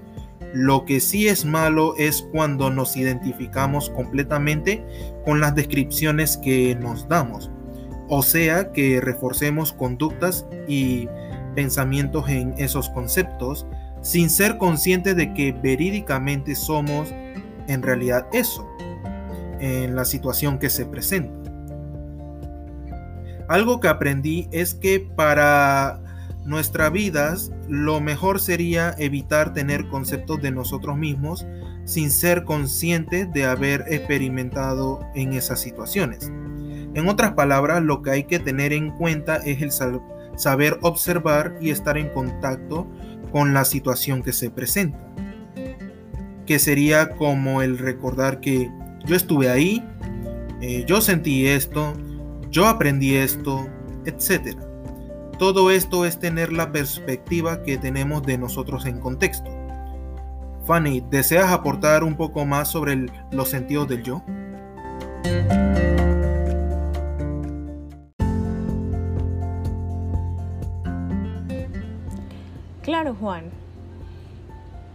Lo 0.53 0.85
que 0.85 1.01
sí 1.01 1.29
es 1.29 1.45
malo 1.45 1.95
es 1.97 2.27
cuando 2.33 2.71
nos 2.71 2.97
identificamos 2.97 3.91
completamente 3.91 4.85
con 5.25 5.41
las 5.41 5.55
descripciones 5.55 6.37
que 6.37 6.75
nos 6.77 7.09
damos. 7.09 7.51
O 8.09 8.23
sea, 8.23 8.73
que 8.73 9.01
reforcemos 9.01 9.73
conductas 9.73 10.47
y 10.69 11.09
pensamientos 11.55 12.29
en 12.29 12.55
esos 12.59 12.89
conceptos 12.91 13.67
sin 14.03 14.31
ser 14.31 14.59
conscientes 14.59 15.17
de 15.17 15.35
que 15.35 15.53
verídicamente 15.53 16.55
somos 16.55 17.13
en 17.67 17.83
realidad 17.83 18.27
eso, 18.33 18.65
en 19.59 19.97
la 19.97 20.05
situación 20.05 20.59
que 20.59 20.71
se 20.71 20.87
presenta. 20.87 21.51
Algo 23.49 23.81
que 23.81 23.89
aprendí 23.89 24.49
es 24.53 24.75
que 24.75 25.01
para 25.01 26.01
nuestras 26.47 26.93
vidas 26.93 27.51
lo 27.69 28.01
mejor 28.01 28.41
sería 28.41 28.95
evitar 28.99 29.53
tener 29.53 29.89
conceptos 29.89 30.41
de 30.41 30.53
nosotros 30.53 30.97
mismos 30.97 31.47
sin 31.85 32.11
ser 32.11 32.45
conscientes 32.45 33.33
de 33.33 33.45
haber 33.45 33.85
experimentado 33.89 35.01
en 35.15 35.33
esas 35.33 35.61
situaciones. 35.61 36.31
En 36.95 37.09
otras 37.09 37.33
palabras, 37.33 37.83
lo 37.83 38.01
que 38.01 38.11
hay 38.11 38.25
que 38.25 38.39
tener 38.39 38.73
en 38.73 38.91
cuenta 38.91 39.37
es 39.37 39.61
el 39.61 39.71
saber 40.37 40.79
observar 40.83 41.57
y 41.61 41.71
estar 41.71 41.99
en 41.99 42.09
contacto 42.09 42.87
con 43.33 43.53
la 43.53 43.65
situación 43.65 44.23
que 44.23 44.33
se 44.33 44.51
presenta. 44.51 44.99
Que 46.47 46.59
sería 46.59 47.11
como 47.11 47.61
el 47.61 47.77
recordar 47.77 48.41
que 48.41 48.71
yo 49.05 49.15
estuve 49.15 49.51
ahí, 49.51 49.85
eh, 50.63 50.85
yo 50.87 51.01
sentí 51.01 51.47
esto, 51.47 51.93
yo 52.51 52.67
aprendí 52.67 53.17
esto, 53.17 53.69
etc. 54.07 54.57
Todo 55.39 55.71
esto 55.71 56.07
es 56.07 56.19
tener 56.19 56.51
la 56.51 56.73
perspectiva 56.73 57.63
que 57.63 57.77
tenemos 57.77 58.23
de 58.23 58.39
nosotros 58.39 58.87
en 58.87 59.01
contexto. 59.01 59.51
Fanny, 60.65 61.05
¿deseas 61.11 61.53
aportar 61.53 62.05
un 62.05 62.17
poco 62.17 62.47
más 62.47 62.69
sobre 62.69 63.07
los 63.31 63.51
sentidos 63.51 63.87
del 63.87 64.03
yo? 64.03 64.23
Claro, 72.81 73.15
Juan. 73.21 73.51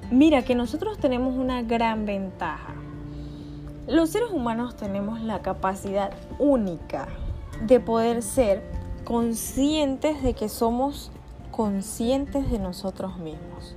Mira 0.09 0.43
que 0.43 0.55
nosotros 0.55 0.97
tenemos 0.97 1.35
una 1.35 1.61
gran 1.61 2.07
ventaja. 2.07 2.73
Los 3.87 4.09
seres 4.09 4.31
humanos 4.31 4.75
tenemos 4.75 5.21
la 5.21 5.43
capacidad 5.43 6.11
única 6.39 7.07
de 7.67 7.79
poder 7.79 8.23
ser 8.23 8.80
conscientes 9.11 10.23
de 10.23 10.33
que 10.33 10.47
somos 10.47 11.11
conscientes 11.51 12.49
de 12.49 12.59
nosotros 12.59 13.17
mismos. 13.17 13.75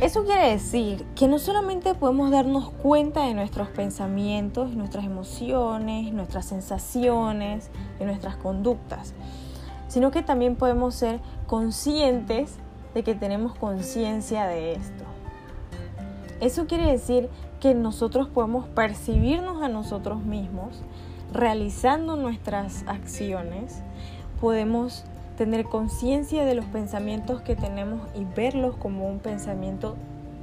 Eso 0.00 0.24
quiere 0.24 0.50
decir 0.52 1.04
que 1.14 1.28
no 1.28 1.38
solamente 1.38 1.94
podemos 1.94 2.30
darnos 2.30 2.70
cuenta 2.70 3.26
de 3.26 3.34
nuestros 3.34 3.68
pensamientos, 3.68 4.74
nuestras 4.74 5.04
emociones, 5.04 6.10
nuestras 6.14 6.46
sensaciones 6.46 7.68
y 8.00 8.04
nuestras 8.04 8.36
conductas, 8.36 9.12
sino 9.88 10.10
que 10.10 10.22
también 10.22 10.56
podemos 10.56 10.94
ser 10.94 11.20
conscientes 11.46 12.54
de 12.94 13.02
que 13.02 13.14
tenemos 13.14 13.54
conciencia 13.54 14.46
de 14.46 14.72
esto. 14.72 15.04
Eso 16.40 16.66
quiere 16.66 16.90
decir 16.90 17.28
que 17.60 17.74
nosotros 17.74 18.28
podemos 18.28 18.68
percibirnos 18.68 19.62
a 19.62 19.68
nosotros 19.68 20.24
mismos 20.24 20.80
realizando 21.32 22.16
nuestras 22.16 22.84
acciones, 22.86 23.82
podemos 24.40 25.04
tener 25.36 25.64
conciencia 25.64 26.44
de 26.44 26.54
los 26.54 26.64
pensamientos 26.66 27.40
que 27.40 27.56
tenemos 27.56 28.00
y 28.14 28.24
verlos 28.24 28.76
como 28.76 29.08
un 29.08 29.18
pensamiento 29.18 29.96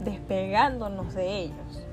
despegándonos 0.04 1.14
de 1.14 1.40
ellos. 1.40 1.86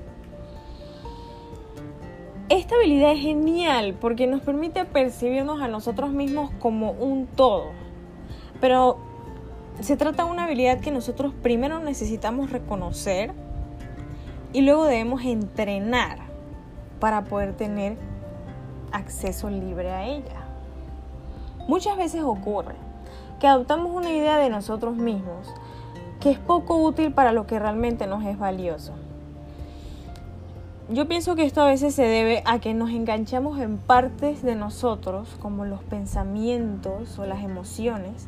Esta 2.49 2.75
habilidad 2.75 3.11
es 3.11 3.19
genial 3.19 3.95
porque 3.99 4.25
nos 4.25 4.41
permite 4.41 4.85
percibirnos 4.85 5.61
a 5.61 5.67
nosotros 5.67 6.11
mismos 6.11 6.49
como 6.59 6.91
un 6.91 7.27
todo. 7.27 7.71
Pero 8.61 8.97
se 9.81 9.97
trata 9.97 10.23
de 10.23 10.31
una 10.31 10.45
habilidad 10.45 10.79
que 10.79 10.91
nosotros 10.91 11.33
primero 11.43 11.79
necesitamos 11.79 12.49
reconocer 12.49 13.33
y 14.53 14.61
luego 14.61 14.85
debemos 14.85 15.23
entrenar 15.23 16.19
para 16.99 17.25
poder 17.25 17.53
tener 17.53 17.97
acceso 18.91 19.49
libre 19.49 19.91
a 19.91 20.05
ella. 20.05 20.45
Muchas 21.67 21.97
veces 21.97 22.23
ocurre 22.23 22.75
que 23.39 23.47
adoptamos 23.47 23.95
una 23.95 24.11
idea 24.11 24.37
de 24.37 24.49
nosotros 24.49 24.95
mismos 24.95 25.53
que 26.19 26.31
es 26.31 26.39
poco 26.39 26.77
útil 26.77 27.11
para 27.11 27.31
lo 27.31 27.45
que 27.45 27.59
realmente 27.59 28.07
nos 28.07 28.23
es 28.25 28.39
valioso. 28.39 28.93
Yo 30.89 31.07
pienso 31.07 31.35
que 31.35 31.43
esto 31.43 31.61
a 31.61 31.67
veces 31.67 31.93
se 31.93 32.03
debe 32.03 32.41
a 32.45 32.59
que 32.59 32.73
nos 32.73 32.91
enganchamos 32.91 33.59
en 33.59 33.77
partes 33.77 34.41
de 34.41 34.55
nosotros, 34.55 35.35
como 35.41 35.65
los 35.65 35.83
pensamientos 35.83 37.19
o 37.19 37.25
las 37.25 37.43
emociones, 37.43 38.27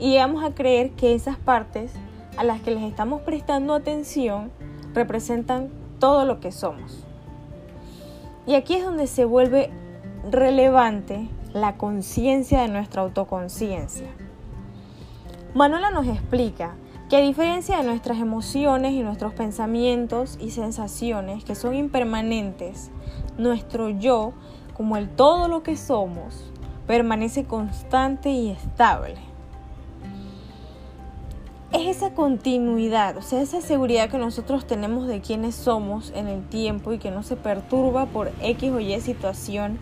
y 0.00 0.10
llegamos 0.10 0.42
a 0.42 0.52
creer 0.52 0.90
que 0.90 1.14
esas 1.14 1.36
partes 1.36 1.92
a 2.36 2.42
las 2.42 2.60
que 2.62 2.72
les 2.72 2.82
estamos 2.82 3.20
prestando 3.22 3.74
atención 3.74 4.50
representan 4.92 5.68
todo 6.00 6.24
lo 6.24 6.40
que 6.40 6.50
somos. 6.50 7.04
Y 8.46 8.54
aquí 8.54 8.74
es 8.74 8.84
donde 8.84 9.06
se 9.06 9.24
vuelve 9.24 9.70
relevante 10.28 11.28
la 11.52 11.76
conciencia 11.76 12.62
de 12.62 12.68
nuestra 12.68 13.02
autoconciencia. 13.02 14.06
Manuela 15.54 15.90
nos 15.90 16.06
explica 16.06 16.74
que 17.08 17.16
a 17.16 17.20
diferencia 17.20 17.78
de 17.78 17.82
nuestras 17.82 18.18
emociones 18.18 18.92
y 18.92 19.02
nuestros 19.02 19.34
pensamientos 19.34 20.38
y 20.40 20.50
sensaciones 20.50 21.42
que 21.44 21.56
son 21.56 21.74
impermanentes, 21.74 22.90
nuestro 23.36 23.88
yo, 23.88 24.32
como 24.74 24.96
el 24.96 25.08
todo 25.08 25.48
lo 25.48 25.64
que 25.64 25.76
somos, 25.76 26.52
permanece 26.86 27.44
constante 27.44 28.30
y 28.30 28.50
estable. 28.50 29.16
Es 31.72 31.96
esa 31.96 32.14
continuidad, 32.14 33.16
o 33.16 33.22
sea, 33.22 33.40
esa 33.40 33.60
seguridad 33.60 34.10
que 34.10 34.18
nosotros 34.18 34.66
tenemos 34.66 35.06
de 35.06 35.20
quiénes 35.20 35.54
somos 35.54 36.12
en 36.14 36.28
el 36.28 36.44
tiempo 36.48 36.92
y 36.92 36.98
que 36.98 37.10
no 37.10 37.22
se 37.22 37.36
perturba 37.36 38.06
por 38.06 38.30
X 38.40 38.70
o 38.72 38.80
Y 38.80 39.00
situación 39.00 39.78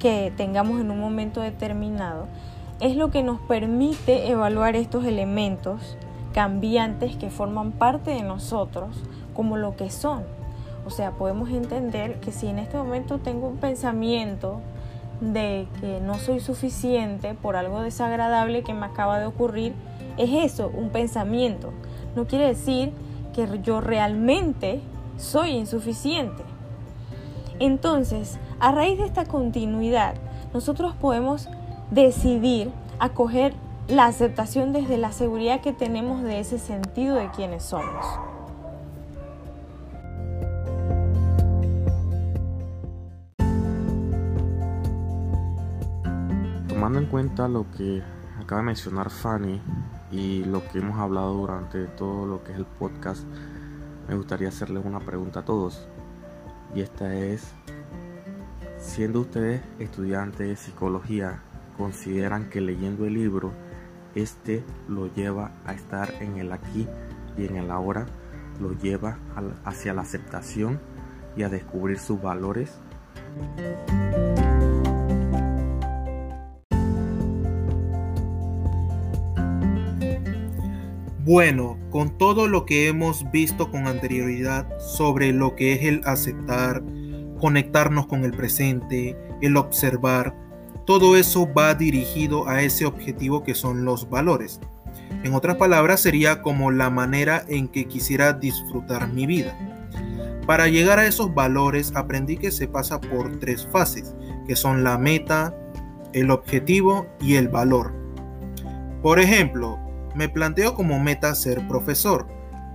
que 0.00 0.32
tengamos 0.36 0.80
en 0.80 0.90
un 0.90 0.98
momento 0.98 1.40
determinado, 1.40 2.26
es 2.80 2.96
lo 2.96 3.10
que 3.10 3.22
nos 3.22 3.38
permite 3.40 4.28
evaluar 4.30 4.74
estos 4.74 5.04
elementos 5.04 5.96
cambiantes 6.32 7.14
que 7.16 7.30
forman 7.30 7.72
parte 7.72 8.10
de 8.10 8.22
nosotros 8.22 8.96
como 9.34 9.56
lo 9.56 9.76
que 9.76 9.90
son. 9.90 10.24
O 10.86 10.90
sea, 10.90 11.12
podemos 11.12 11.50
entender 11.50 12.18
que 12.20 12.32
si 12.32 12.46
en 12.46 12.58
este 12.58 12.76
momento 12.76 13.18
tengo 13.18 13.48
un 13.48 13.58
pensamiento 13.58 14.60
de 15.20 15.68
que 15.80 16.00
no 16.00 16.18
soy 16.18 16.40
suficiente 16.40 17.34
por 17.34 17.54
algo 17.56 17.82
desagradable 17.82 18.62
que 18.62 18.72
me 18.72 18.86
acaba 18.86 19.20
de 19.20 19.26
ocurrir, 19.26 19.74
es 20.16 20.30
eso, 20.32 20.72
un 20.74 20.88
pensamiento. 20.88 21.72
No 22.16 22.26
quiere 22.26 22.46
decir 22.46 22.92
que 23.34 23.46
yo 23.62 23.82
realmente 23.82 24.80
soy 25.18 25.50
insuficiente. 25.50 26.42
Entonces, 27.58 28.38
a 28.60 28.72
raíz 28.72 28.98
de 28.98 29.06
esta 29.06 29.24
continuidad, 29.24 30.14
nosotros 30.52 30.94
podemos 30.94 31.48
decidir 31.90 32.70
acoger 32.98 33.54
la 33.88 34.04
aceptación 34.04 34.72
desde 34.72 34.98
la 34.98 35.12
seguridad 35.12 35.62
que 35.62 35.72
tenemos 35.72 36.22
de 36.22 36.40
ese 36.40 36.58
sentido 36.58 37.16
de 37.16 37.30
quienes 37.30 37.64
somos. 37.64 38.06
Tomando 46.68 46.98
en 46.98 47.06
cuenta 47.06 47.48
lo 47.48 47.66
que 47.76 48.02
acaba 48.40 48.60
de 48.60 48.66
mencionar 48.66 49.10
Fanny 49.10 49.60
y 50.12 50.44
lo 50.44 50.66
que 50.68 50.78
hemos 50.78 50.98
hablado 50.98 51.34
durante 51.34 51.86
todo 51.86 52.26
lo 52.26 52.44
que 52.44 52.52
es 52.52 52.58
el 52.58 52.66
podcast, 52.66 53.24
me 54.08 54.14
gustaría 54.14 54.48
hacerles 54.48 54.84
una 54.84 55.00
pregunta 55.00 55.40
a 55.40 55.44
todos. 55.44 55.88
Y 56.74 56.82
esta 56.82 57.14
es, 57.14 57.54
siendo 58.80 59.20
ustedes 59.20 59.60
estudiantes 59.78 60.48
de 60.48 60.56
psicología, 60.56 61.42
¿consideran 61.76 62.48
que 62.48 62.60
leyendo 62.60 63.06
el 63.06 63.14
libro, 63.14 63.52
este 64.14 64.64
lo 64.88 65.12
lleva 65.14 65.52
a 65.66 65.74
estar 65.74 66.14
en 66.20 66.38
el 66.38 66.52
aquí 66.52 66.86
y 67.36 67.46
en 67.46 67.56
el 67.56 67.70
ahora? 67.70 68.06
¿Lo 68.60 68.72
lleva 68.72 69.18
hacia 69.64 69.94
la 69.94 70.02
aceptación 70.02 70.80
y 71.36 71.42
a 71.42 71.48
descubrir 71.48 71.98
sus 71.98 72.20
valores? 72.20 72.78
Bueno, 81.24 81.78
con 81.90 82.18
todo 82.18 82.48
lo 82.48 82.66
que 82.66 82.88
hemos 82.88 83.30
visto 83.30 83.70
con 83.70 83.86
anterioridad 83.86 84.66
sobre 84.80 85.32
lo 85.32 85.54
que 85.54 85.74
es 85.74 85.84
el 85.84 86.02
aceptar, 86.04 86.82
conectarnos 87.40 88.06
con 88.06 88.24
el 88.24 88.32
presente, 88.32 89.16
el 89.40 89.56
observar, 89.56 90.34
todo 90.86 91.16
eso 91.16 91.48
va 91.52 91.74
dirigido 91.74 92.48
a 92.48 92.62
ese 92.62 92.86
objetivo 92.86 93.42
que 93.42 93.54
son 93.54 93.84
los 93.84 94.08
valores. 94.10 94.60
En 95.22 95.34
otras 95.34 95.56
palabras, 95.56 96.00
sería 96.00 96.42
como 96.42 96.70
la 96.70 96.90
manera 96.90 97.44
en 97.48 97.68
que 97.68 97.86
quisiera 97.86 98.32
disfrutar 98.32 99.08
mi 99.12 99.26
vida. 99.26 99.56
Para 100.46 100.68
llegar 100.68 100.98
a 100.98 101.06
esos 101.06 101.32
valores 101.34 101.92
aprendí 101.94 102.36
que 102.36 102.50
se 102.50 102.66
pasa 102.66 103.00
por 103.00 103.38
tres 103.38 103.68
fases, 103.70 104.14
que 104.46 104.56
son 104.56 104.82
la 104.82 104.98
meta, 104.98 105.54
el 106.12 106.30
objetivo 106.30 107.06
y 107.20 107.36
el 107.36 107.48
valor. 107.48 107.92
Por 109.02 109.20
ejemplo, 109.20 109.78
me 110.14 110.28
planteo 110.28 110.74
como 110.74 110.98
meta 110.98 111.34
ser 111.34 111.66
profesor, 111.68 112.26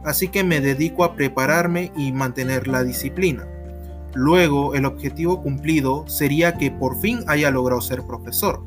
así 0.06 0.30
que 0.30 0.43
me 0.43 0.62
dedico 0.62 1.04
a 1.04 1.15
prepararme 1.15 1.91
y 1.97 2.12
mantener 2.13 2.67
la 2.67 2.84
disciplina. 2.84 3.45
Luego, 4.15 4.75
el 4.75 4.86
objetivo 4.86 5.41
cumplido 5.41 6.08
sería 6.08 6.58
que 6.58 6.71
por 6.71 6.99
fin 6.99 7.19
haya 7.28 7.51
logrado 7.51 7.82
ser 7.82 8.04
profesor. 8.04 8.63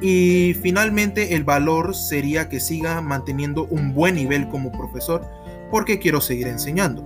Y 0.00 0.54
finalmente, 0.62 1.34
el 1.34 1.44
valor 1.44 1.94
sería 1.94 2.48
que 2.48 2.60
siga 2.60 3.00
manteniendo 3.00 3.66
un 3.70 3.94
buen 3.94 4.14
nivel 4.14 4.48
como 4.48 4.70
profesor 4.72 5.26
porque 5.70 5.98
quiero 5.98 6.20
seguir 6.20 6.46
enseñando. 6.46 7.04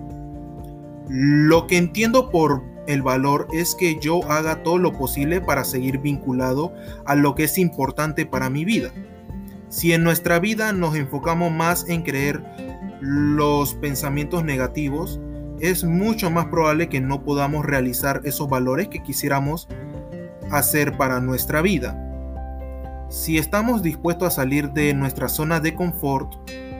Lo 1.09 1.67
que 1.67 1.77
entiendo 1.77 2.31
por 2.31 2.63
el 2.87 3.03
valor 3.03 3.49
es 3.53 3.75
que 3.75 3.99
yo 4.01 4.31
haga 4.31 4.63
todo 4.63 4.79
lo 4.79 4.93
posible 4.93 5.41
para 5.41 5.65
seguir 5.65 5.99
vinculado 5.99 6.75
a 7.05 7.15
lo 7.15 7.35
que 7.35 7.45
es 7.45 7.59
importante 7.59 8.27
para 8.27 8.51
mi 8.51 8.65
vida 8.65 8.93
si 9.75 9.93
en 9.93 10.05
nuestra 10.05 10.39
vida 10.39 10.73
nos 10.73 10.95
enfocamos 10.95 11.51
más 11.51 11.89
en 11.89 12.03
creer 12.03 12.41
los 13.01 13.75
pensamientos 13.75 14.45
negativos, 14.45 15.19
es 15.65 15.83
mucho 15.83 16.31
más 16.31 16.47
probable 16.47 16.91
que 16.91 17.01
no 17.01 17.23
podamos 17.23 17.65
realizar 17.65 18.21
esos 18.25 18.51
valores 18.51 18.89
que 18.89 19.03
quisiéramos 19.03 19.67
hacer 20.51 20.99
para 20.99 21.21
nuestra 21.21 21.63
vida. 21.63 21.99
Si 23.09 23.39
estamos 23.39 23.83
dispuestos 23.83 24.29
a 24.29 24.31
salir 24.31 24.73
de 24.73 24.93
nuestra 24.93 25.27
zona 25.27 25.61
de 25.61 25.75
confort 25.75 26.35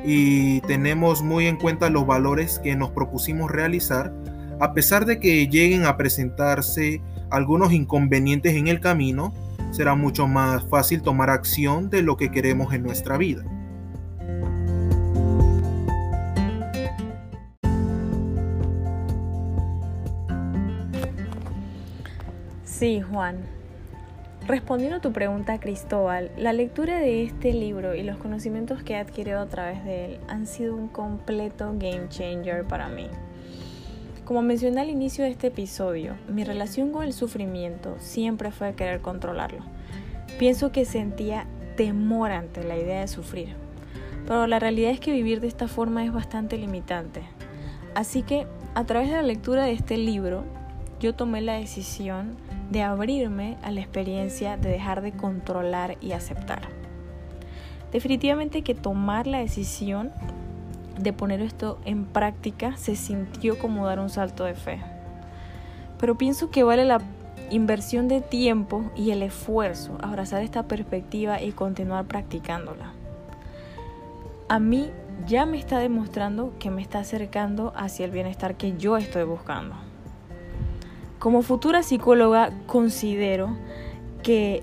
y 0.05 0.61
tenemos 0.63 1.23
muy 1.23 1.47
en 1.47 1.57
cuenta 1.57 1.89
los 1.89 2.07
valores 2.07 2.59
que 2.59 2.77
nos 2.77 2.91
propusimos 2.91 3.51
realizar, 3.51 4.13
a 4.61 4.75
pesar 4.75 5.07
de 5.07 5.19
que 5.19 5.49
lleguen 5.49 5.87
a 5.87 5.97
presentarse 5.97 7.01
algunos 7.31 7.73
inconvenientes 7.73 8.55
en 8.55 8.69
el 8.69 8.81
camino, 8.81 9.33
será 9.71 9.95
mucho 9.95 10.29
más 10.29 10.63
fácil 10.69 11.01
tomar 11.01 11.31
acción 11.31 11.89
de 11.89 12.03
lo 12.03 12.19
que 12.19 12.31
queremos 12.31 12.75
en 12.75 12.83
nuestra 12.83 13.17
vida. 13.17 13.45
Sí, 22.77 23.01
Juan. 23.01 23.37
Respondiendo 24.49 24.97
a 24.97 25.01
tu 25.01 25.13
pregunta, 25.13 25.61
Cristóbal, 25.61 26.33
la 26.37 26.53
lectura 26.53 26.99
de 26.99 27.23
este 27.23 27.53
libro 27.53 27.95
y 27.95 28.03
los 28.03 28.17
conocimientos 28.17 28.83
que 28.83 28.95
he 28.95 28.97
adquirido 28.97 29.39
a 29.39 29.47
través 29.47 29.85
de 29.85 30.07
él 30.07 30.21
han 30.27 30.49
sido 30.49 30.75
un 30.75 30.89
completo 30.89 31.73
game 31.79 32.09
changer 32.09 32.65
para 32.65 32.89
mí. 32.89 33.07
Como 34.25 34.43
mencioné 34.43 34.81
al 34.81 34.91
inicio 34.91 35.23
de 35.23 35.31
este 35.31 35.47
episodio, 35.47 36.17
mi 36.27 36.43
relación 36.43 36.91
con 36.91 37.05
el 37.05 37.13
sufrimiento 37.13 37.95
siempre 38.01 38.51
fue 38.51 38.75
querer 38.75 39.01
controlarlo. 39.01 39.63
Pienso 40.41 40.73
que 40.73 40.85
sentía 40.85 41.47
temor 41.77 42.33
ante 42.33 42.65
la 42.65 42.77
idea 42.77 43.03
de 43.03 43.09
sufrir, 43.09 43.55
pero 44.27 44.49
la 44.49 44.59
realidad 44.59 44.91
es 44.91 44.99
que 44.99 45.13
vivir 45.13 45.41
de 45.41 45.47
esta 45.47 45.69
forma 45.69 46.05
es 46.05 46.13
bastante 46.13 46.59
limitante. 46.59 47.23
Así 47.95 48.23
que, 48.23 48.49
a 48.75 48.83
través 48.83 49.11
de 49.11 49.15
la 49.15 49.23
lectura 49.23 49.63
de 49.63 49.73
este 49.75 49.97
libro, 49.97 50.43
yo 50.99 51.15
tomé 51.15 51.41
la 51.41 51.55
decisión 51.55 52.37
de 52.71 52.83
abrirme 52.83 53.57
a 53.63 53.71
la 53.71 53.81
experiencia 53.81 54.57
de 54.57 54.71
dejar 54.71 55.03
de 55.03 55.13
controlar 55.13 55.97
y 56.01 56.13
aceptar. 56.13 56.63
Definitivamente 57.93 58.63
que 58.63 58.75
tomar 58.75 59.27
la 59.27 59.39
decisión 59.39 60.11
de 60.99 61.13
poner 61.13 61.41
esto 61.41 61.79
en 61.85 62.05
práctica 62.07 62.77
se 62.77 62.97
sintió 62.97 63.59
como 63.59 63.87
dar 63.87 64.01
un 64.01 64.11
salto 64.11 64.45
de 64.45 64.55
fe. 64.55 64.81
Pero 65.99 66.17
pienso 66.17 66.51
que 66.51 66.65
vale 66.65 66.85
la 66.85 67.01
inversión 67.51 68.09
de 68.09 68.21
tiempo 68.21 68.91
y 68.97 69.11
el 69.11 69.23
esfuerzo 69.23 69.97
abrazar 70.01 70.43
esta 70.43 70.65
perspectiva 70.65 71.41
y 71.41 71.53
continuar 71.53 72.07
practicándola. 72.07 72.93
A 74.49 74.59
mí 74.59 74.91
ya 75.27 75.47
me 75.47 75.59
está 75.59 75.79
demostrando 75.79 76.53
que 76.59 76.71
me 76.71 76.83
está 76.83 76.99
acercando 76.99 77.73
hacia 77.77 78.05
el 78.05 78.11
bienestar 78.11 78.57
que 78.57 78.77
yo 78.77 78.97
estoy 78.97 79.25
buscando. 79.25 79.84
Como 81.19 81.43
futura 81.43 81.83
psicóloga 81.83 82.53
considero 82.67 83.57
que 84.23 84.63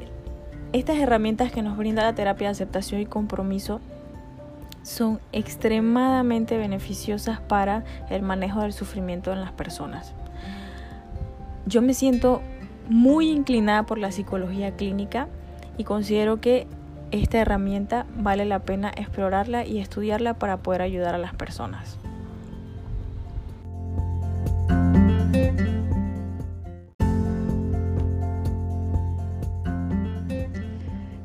estas 0.73 0.97
herramientas 0.97 1.51
que 1.51 1.61
nos 1.61 1.77
brinda 1.77 2.03
la 2.03 2.15
terapia 2.15 2.47
de 2.47 2.51
aceptación 2.51 3.01
y 3.01 3.05
compromiso 3.05 3.81
son 4.83 5.19
extremadamente 5.31 6.57
beneficiosas 6.57 7.39
para 7.39 7.83
el 8.09 8.21
manejo 8.21 8.61
del 8.61 8.73
sufrimiento 8.73 9.31
en 9.31 9.41
las 9.41 9.51
personas. 9.51 10.13
Yo 11.65 11.81
me 11.81 11.93
siento 11.93 12.41
muy 12.89 13.29
inclinada 13.29 13.83
por 13.83 13.97
la 13.97 14.11
psicología 14.11 14.75
clínica 14.75 15.27
y 15.77 15.83
considero 15.83 16.41
que 16.41 16.67
esta 17.11 17.39
herramienta 17.39 18.05
vale 18.17 18.45
la 18.45 18.59
pena 18.59 18.91
explorarla 18.95 19.65
y 19.65 19.79
estudiarla 19.79 20.35
para 20.35 20.57
poder 20.57 20.81
ayudar 20.81 21.15
a 21.15 21.19
las 21.19 21.33
personas. 21.33 21.97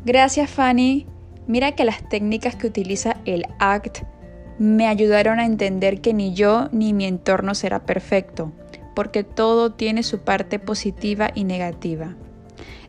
Gracias 0.07 0.49
Fanny 0.49 1.05
Mira 1.49 1.73
que 1.73 1.85
las 1.85 2.09
técnicas 2.09 2.55
que 2.55 2.69
utiliza 2.69 3.17
el 3.25 3.45
ACT 3.59 4.05
me 4.61 4.87
ayudaron 4.87 5.41
a 5.41 5.47
entender 5.47 6.01
que 6.01 6.15
ni 6.15 6.33
yo 6.33 6.69
ni 6.71 6.93
mi 6.93 7.07
entorno 7.07 7.57
será 7.57 7.85
perfecto, 7.85 8.53
porque 8.95 9.25
todo 9.25 9.73
tiene 9.73 10.05
su 10.05 10.21
parte 10.21 10.61
positiva 10.61 11.33
y 11.35 11.43
negativa. 11.43 12.15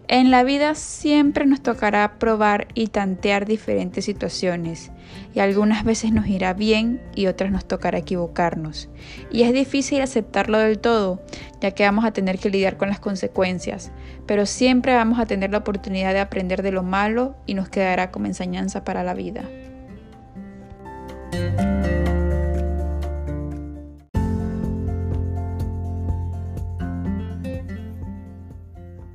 En 0.09 0.31
la 0.31 0.45
vida 0.45 0.73
siempre 0.73 1.45
nos 1.45 1.61
tocará 1.61 2.17
probar 2.17 2.69
y 2.73 2.87
tantear 2.87 3.45
diferentes 3.45 4.05
situaciones 4.05 4.89
y 5.33 5.41
algunas 5.41 5.83
veces 5.83 6.13
nos 6.13 6.27
irá 6.27 6.53
bien 6.53 7.01
y 7.13 7.27
otras 7.27 7.51
nos 7.51 7.65
tocará 7.67 7.97
equivocarnos. 7.97 8.87
Y 9.31 9.43
es 9.43 9.51
difícil 9.51 10.01
aceptarlo 10.01 10.59
del 10.59 10.79
todo, 10.79 11.21
ya 11.59 11.71
que 11.71 11.83
vamos 11.83 12.05
a 12.05 12.11
tener 12.11 12.39
que 12.39 12.49
lidiar 12.49 12.77
con 12.77 12.87
las 12.87 13.01
consecuencias, 13.01 13.91
pero 14.25 14.45
siempre 14.45 14.95
vamos 14.95 15.19
a 15.19 15.25
tener 15.25 15.51
la 15.51 15.57
oportunidad 15.57 16.13
de 16.13 16.21
aprender 16.21 16.63
de 16.63 16.71
lo 16.71 16.83
malo 16.83 17.35
y 17.45 17.53
nos 17.53 17.67
quedará 17.67 18.09
como 18.09 18.27
enseñanza 18.27 18.85
para 18.85 19.03
la 19.03 19.13
vida. 19.13 19.43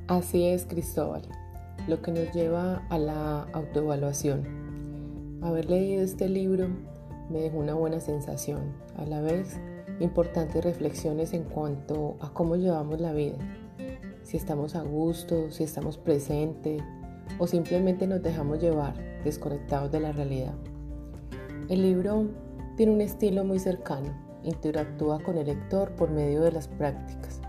Así 0.09 0.43
es, 0.43 0.65
Cristóbal, 0.65 1.21
lo 1.87 2.01
que 2.01 2.11
nos 2.11 2.29
lleva 2.33 2.85
a 2.89 2.97
la 2.97 3.43
autoevaluación. 3.53 5.39
Haber 5.41 5.69
leído 5.69 6.03
este 6.03 6.27
libro 6.27 6.67
me 7.29 7.39
dejó 7.39 7.59
una 7.59 7.73
buena 7.73 8.01
sensación, 8.01 8.73
a 8.97 9.05
la 9.05 9.21
vez 9.21 9.61
importantes 10.01 10.61
reflexiones 10.61 11.33
en 11.33 11.45
cuanto 11.45 12.17
a 12.19 12.33
cómo 12.33 12.57
llevamos 12.57 12.99
la 12.99 13.13
vida, 13.13 13.37
si 14.23 14.35
estamos 14.35 14.75
a 14.75 14.81
gusto, 14.81 15.49
si 15.51 15.63
estamos 15.63 15.97
presentes 15.97 16.83
o 17.39 17.47
simplemente 17.47 18.05
nos 18.05 18.21
dejamos 18.21 18.59
llevar 18.59 18.95
desconectados 19.23 19.89
de 19.89 20.01
la 20.01 20.11
realidad. 20.11 20.55
El 21.69 21.81
libro 21.81 22.27
tiene 22.75 22.91
un 22.91 22.99
estilo 22.99 23.45
muy 23.45 23.59
cercano, 23.59 24.13
interactúa 24.43 25.23
con 25.23 25.37
el 25.37 25.45
lector 25.45 25.95
por 25.95 26.11
medio 26.11 26.41
de 26.41 26.51
las 26.51 26.67
prácticas 26.67 27.39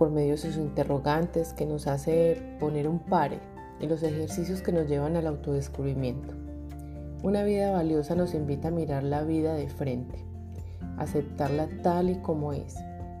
por 0.00 0.10
medio 0.10 0.30
de 0.30 0.38
sus 0.38 0.56
interrogantes 0.56 1.52
que 1.52 1.66
nos 1.66 1.86
hace 1.86 2.56
poner 2.58 2.88
un 2.88 3.00
pare 3.00 3.38
y 3.80 3.86
los 3.86 4.02
ejercicios 4.02 4.62
que 4.62 4.72
nos 4.72 4.88
llevan 4.88 5.14
al 5.14 5.26
autodescubrimiento. 5.26 6.32
Una 7.22 7.44
vida 7.44 7.70
valiosa 7.70 8.14
nos 8.14 8.32
invita 8.32 8.68
a 8.68 8.70
mirar 8.70 9.02
la 9.02 9.24
vida 9.24 9.52
de 9.52 9.68
frente, 9.68 10.24
a 10.96 11.02
aceptarla 11.02 11.68
tal 11.82 12.08
y 12.08 12.14
como 12.14 12.54
es, 12.54 12.76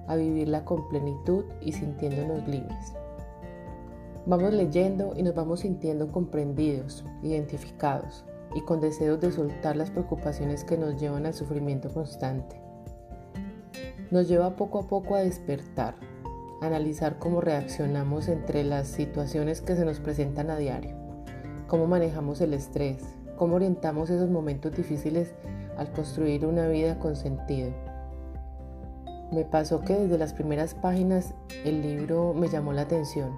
a 0.08 0.16
vivirla 0.16 0.64
con 0.64 0.88
plenitud 0.88 1.44
y 1.60 1.72
sintiéndonos 1.72 2.48
libres. 2.48 2.94
Vamos 4.24 4.54
leyendo 4.54 5.12
y 5.14 5.22
nos 5.22 5.34
vamos 5.34 5.60
sintiendo 5.60 6.08
comprendidos, 6.08 7.04
identificados 7.22 8.24
y 8.54 8.62
con 8.62 8.80
deseos 8.80 9.20
de 9.20 9.32
soltar 9.32 9.76
las 9.76 9.90
preocupaciones 9.90 10.64
que 10.64 10.78
nos 10.78 10.98
llevan 10.98 11.26
al 11.26 11.34
sufrimiento 11.34 11.92
constante. 11.92 12.58
Nos 14.10 14.28
lleva 14.28 14.56
poco 14.56 14.78
a 14.78 14.88
poco 14.88 15.14
a 15.14 15.20
despertar, 15.20 15.94
analizar 16.60 17.18
cómo 17.18 17.40
reaccionamos 17.40 18.28
entre 18.28 18.64
las 18.64 18.88
situaciones 18.88 19.60
que 19.60 19.76
se 19.76 19.84
nos 19.84 20.00
presentan 20.00 20.50
a 20.50 20.56
diario, 20.56 20.94
cómo 21.66 21.86
manejamos 21.86 22.40
el 22.40 22.54
estrés, 22.54 23.02
cómo 23.36 23.56
orientamos 23.56 24.10
esos 24.10 24.30
momentos 24.30 24.76
difíciles 24.76 25.32
al 25.76 25.92
construir 25.92 26.44
una 26.44 26.68
vida 26.68 26.98
con 26.98 27.16
sentido. 27.16 27.70
Me 29.32 29.44
pasó 29.44 29.80
que 29.80 29.94
desde 29.94 30.18
las 30.18 30.34
primeras 30.34 30.74
páginas 30.74 31.34
el 31.64 31.82
libro 31.82 32.34
me 32.34 32.48
llamó 32.48 32.72
la 32.72 32.82
atención 32.82 33.30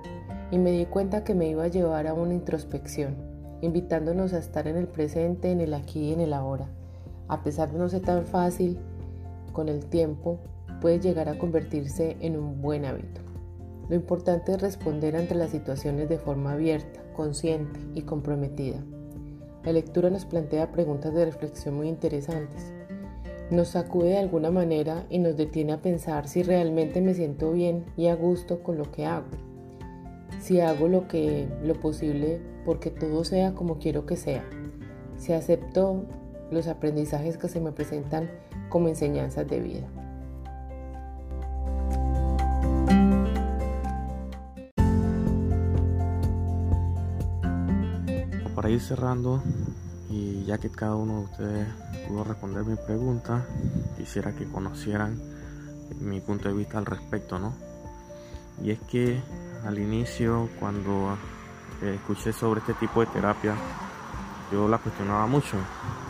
y 0.51 0.59
me 0.59 0.70
di 0.70 0.87
cuenta 0.87 1.23
que 1.23 1.35
me 1.35 1.49
iba 1.49 1.64
a 1.64 1.68
llevar 1.68 2.07
a 2.07 2.14
una 2.14 2.35
introspección, 2.35 3.14
invitándonos 3.61 4.33
a 4.33 4.39
estar 4.39 4.66
en 4.66 4.77
el 4.77 4.89
presente, 4.89 5.51
en 5.51 5.61
el 5.61 5.75
aquí 5.75 6.09
y 6.09 6.12
en 6.12 6.20
el 6.20 6.33
ahora. 6.33 6.66
A 7.29 7.43
pesar 7.43 7.70
de 7.70 7.79
no 7.79 7.89
ser 7.89 8.03
tan 8.03 8.25
fácil, 8.25 8.79
con 9.53 9.68
el 9.68 9.85
tiempo 9.87 10.41
puede 10.83 11.01
llegar 11.01 11.30
a 11.30 11.39
convertirse 11.39 12.18
en 12.20 12.37
un 12.37 12.61
buen 12.61 12.85
hábito. 12.85 13.22
Lo 13.89 13.97
importante 13.97 14.53
es 14.53 14.61
responder 14.61 15.16
ante 15.16 15.35
las 15.35 15.49
situaciones 15.49 16.11
de 16.11 16.18
forma 16.18 16.53
abierta, 16.53 17.01
consciente 17.14 17.80
y 17.95 18.03
comprometida. 18.03 18.85
La 19.64 19.72
lectura 19.72 20.11
nos 20.11 20.26
plantea 20.26 20.72
preguntas 20.72 21.14
de 21.14 21.24
reflexión 21.24 21.76
muy 21.76 21.89
interesantes. 21.89 22.74
Nos 23.51 23.68
sacude 23.68 24.11
de 24.11 24.18
alguna 24.18 24.51
manera 24.51 25.07
y 25.09 25.18
nos 25.18 25.39
detiene 25.39 25.72
a 25.72 25.80
pensar 25.80 26.28
si 26.28 26.43
realmente 26.43 27.01
me 27.01 27.14
siento 27.14 27.53
bien 27.53 27.87
y 27.97 28.09
a 28.09 28.14
gusto 28.14 28.62
con 28.62 28.76
lo 28.76 28.93
que 28.93 29.07
hago 29.07 29.28
si 30.43 30.61
hago 30.61 30.89
lo 30.89 31.07
que 31.07 31.49
lo 31.62 31.74
posible 31.74 32.41
porque 32.64 32.91
todo 32.91 33.24
sea 33.24 33.55
como 33.55 33.78
quiero 33.78 34.07
que 34.07 34.16
sea, 34.16 34.45
si 35.16 35.33
acepto 35.33 36.05
los 36.51 36.66
aprendizajes 36.66 37.39
que 37.39 37.49
se 37.49 37.61
me 37.61 37.72
presentan 37.72 38.28
como 38.68 38.89
enseñanzas 38.89 39.47
de 39.47 39.61
vida. 39.61 40.02
Para 48.63 48.75
ir 48.75 48.81
cerrando, 48.81 49.43
y 50.09 50.45
ya 50.45 50.57
que 50.57 50.71
cada 50.71 50.95
uno 50.95 51.15
de 51.19 51.25
ustedes 51.25 51.69
pudo 52.07 52.23
responder 52.23 52.65
mi 52.65 52.77
pregunta, 52.77 53.45
quisiera 53.97 54.37
que 54.37 54.45
conocieran 54.45 55.21
mi 55.99 56.21
punto 56.21 56.49
de 56.49 56.55
vista 56.55 56.79
al 56.79 56.87
respecto, 56.87 57.41
¿no? 57.41 57.55
Y 58.63 58.71
es 58.71 58.79
que 58.83 59.21
al 59.67 59.81
inicio, 59.81 60.49
cuando 60.61 61.19
eh, 61.83 61.97
escuché 61.97 62.33
sobre 62.33 62.61
este 62.61 62.75
tipo 62.75 63.01
de 63.01 63.07
terapia, 63.07 63.57
yo 64.53 64.69
la 64.69 64.79
cuestionaba 64.79 65.27
mucho. 65.27 65.57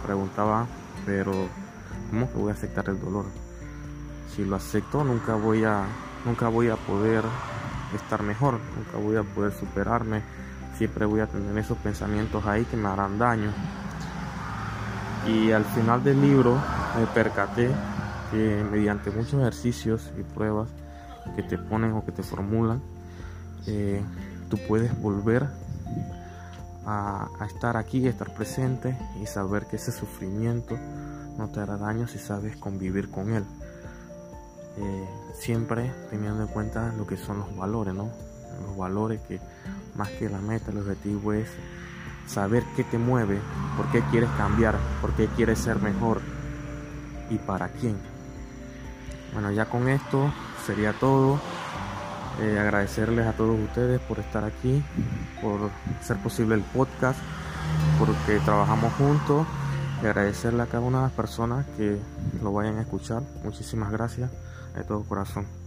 Preguntaba, 0.04 0.66
pero 1.06 1.32
¿cómo 2.10 2.30
que 2.30 2.36
voy 2.36 2.50
a 2.50 2.54
aceptar 2.54 2.86
el 2.90 3.00
dolor? 3.00 3.24
Si 4.36 4.44
lo 4.44 4.56
acepto, 4.56 5.04
nunca 5.04 5.36
voy 5.36 5.64
a, 5.64 5.86
nunca 6.26 6.48
voy 6.48 6.68
a 6.68 6.76
poder 6.76 7.24
estar 7.94 8.22
mejor, 8.22 8.60
nunca 8.76 8.98
voy 8.98 9.16
a 9.16 9.22
poder 9.22 9.54
superarme. 9.54 10.41
Siempre 10.76 11.04
voy 11.04 11.20
a 11.20 11.26
tener 11.26 11.56
esos 11.58 11.78
pensamientos 11.78 12.44
ahí 12.46 12.64
que 12.64 12.76
me 12.76 12.88
harán 12.88 13.18
daño. 13.18 13.50
Y 15.28 15.52
al 15.52 15.64
final 15.64 16.02
del 16.02 16.20
libro 16.20 16.58
me 16.98 17.06
percaté 17.06 17.70
que 18.30 18.64
mediante 18.70 19.10
muchos 19.10 19.34
ejercicios 19.34 20.10
y 20.18 20.22
pruebas 20.22 20.68
que 21.36 21.42
te 21.42 21.58
ponen 21.58 21.92
o 21.92 22.04
que 22.04 22.12
te 22.12 22.22
formulan, 22.22 22.82
eh, 23.66 24.02
tú 24.48 24.58
puedes 24.66 25.00
volver 25.00 25.48
a, 26.86 27.28
estar 27.46 27.76
aquí, 27.76 28.06
estar 28.06 28.34
presente 28.34 28.96
y 29.22 29.26
saber 29.26 29.66
que 29.66 29.76
ese 29.76 29.92
sufrimiento 29.92 30.76
no 31.38 31.48
te 31.48 31.60
hará 31.60 31.76
daño 31.76 32.08
si 32.08 32.18
sabes 32.18 32.56
convivir 32.56 33.10
con 33.10 33.32
él. 33.32 33.44
Eh, 34.78 35.08
siempre 35.34 35.92
teniendo 36.10 36.42
en 36.42 36.48
cuenta 36.48 36.92
lo 36.96 37.06
que 37.06 37.16
son 37.16 37.38
los 37.38 37.54
valores, 37.56 37.94
¿no? 37.94 38.10
Los 38.66 38.76
valores 38.76 39.20
que 39.22 39.40
más 39.94 40.08
que 40.10 40.28
la 40.28 40.38
meta, 40.38 40.70
el 40.70 40.78
objetivo 40.78 41.32
es 41.32 41.48
saber 42.26 42.64
qué 42.76 42.84
te 42.84 42.98
mueve, 42.98 43.40
por 43.76 43.90
qué 43.90 44.02
quieres 44.10 44.30
cambiar, 44.36 44.76
por 45.00 45.12
qué 45.14 45.26
quieres 45.28 45.58
ser 45.58 45.80
mejor 45.80 46.20
y 47.30 47.38
para 47.38 47.68
quién. 47.68 47.96
Bueno, 49.32 49.50
ya 49.50 49.66
con 49.66 49.88
esto 49.88 50.32
sería 50.66 50.92
todo. 50.92 51.40
Eh, 52.40 52.58
agradecerles 52.58 53.26
a 53.26 53.32
todos 53.32 53.58
ustedes 53.60 54.00
por 54.00 54.18
estar 54.18 54.44
aquí, 54.44 54.82
por 55.42 55.70
ser 56.00 56.16
posible 56.18 56.54
el 56.54 56.62
podcast, 56.62 57.18
porque 57.98 58.38
trabajamos 58.40 58.92
juntos 58.94 59.46
y 60.02 60.06
agradecerle 60.06 60.62
a 60.62 60.66
cada 60.66 60.80
una 60.80 60.98
de 60.98 61.04
las 61.04 61.12
personas 61.12 61.66
que 61.76 61.98
lo 62.42 62.52
vayan 62.52 62.78
a 62.78 62.82
escuchar. 62.82 63.22
Muchísimas 63.44 63.92
gracias 63.92 64.30
de 64.74 64.84
todo 64.84 65.02
corazón. 65.04 65.61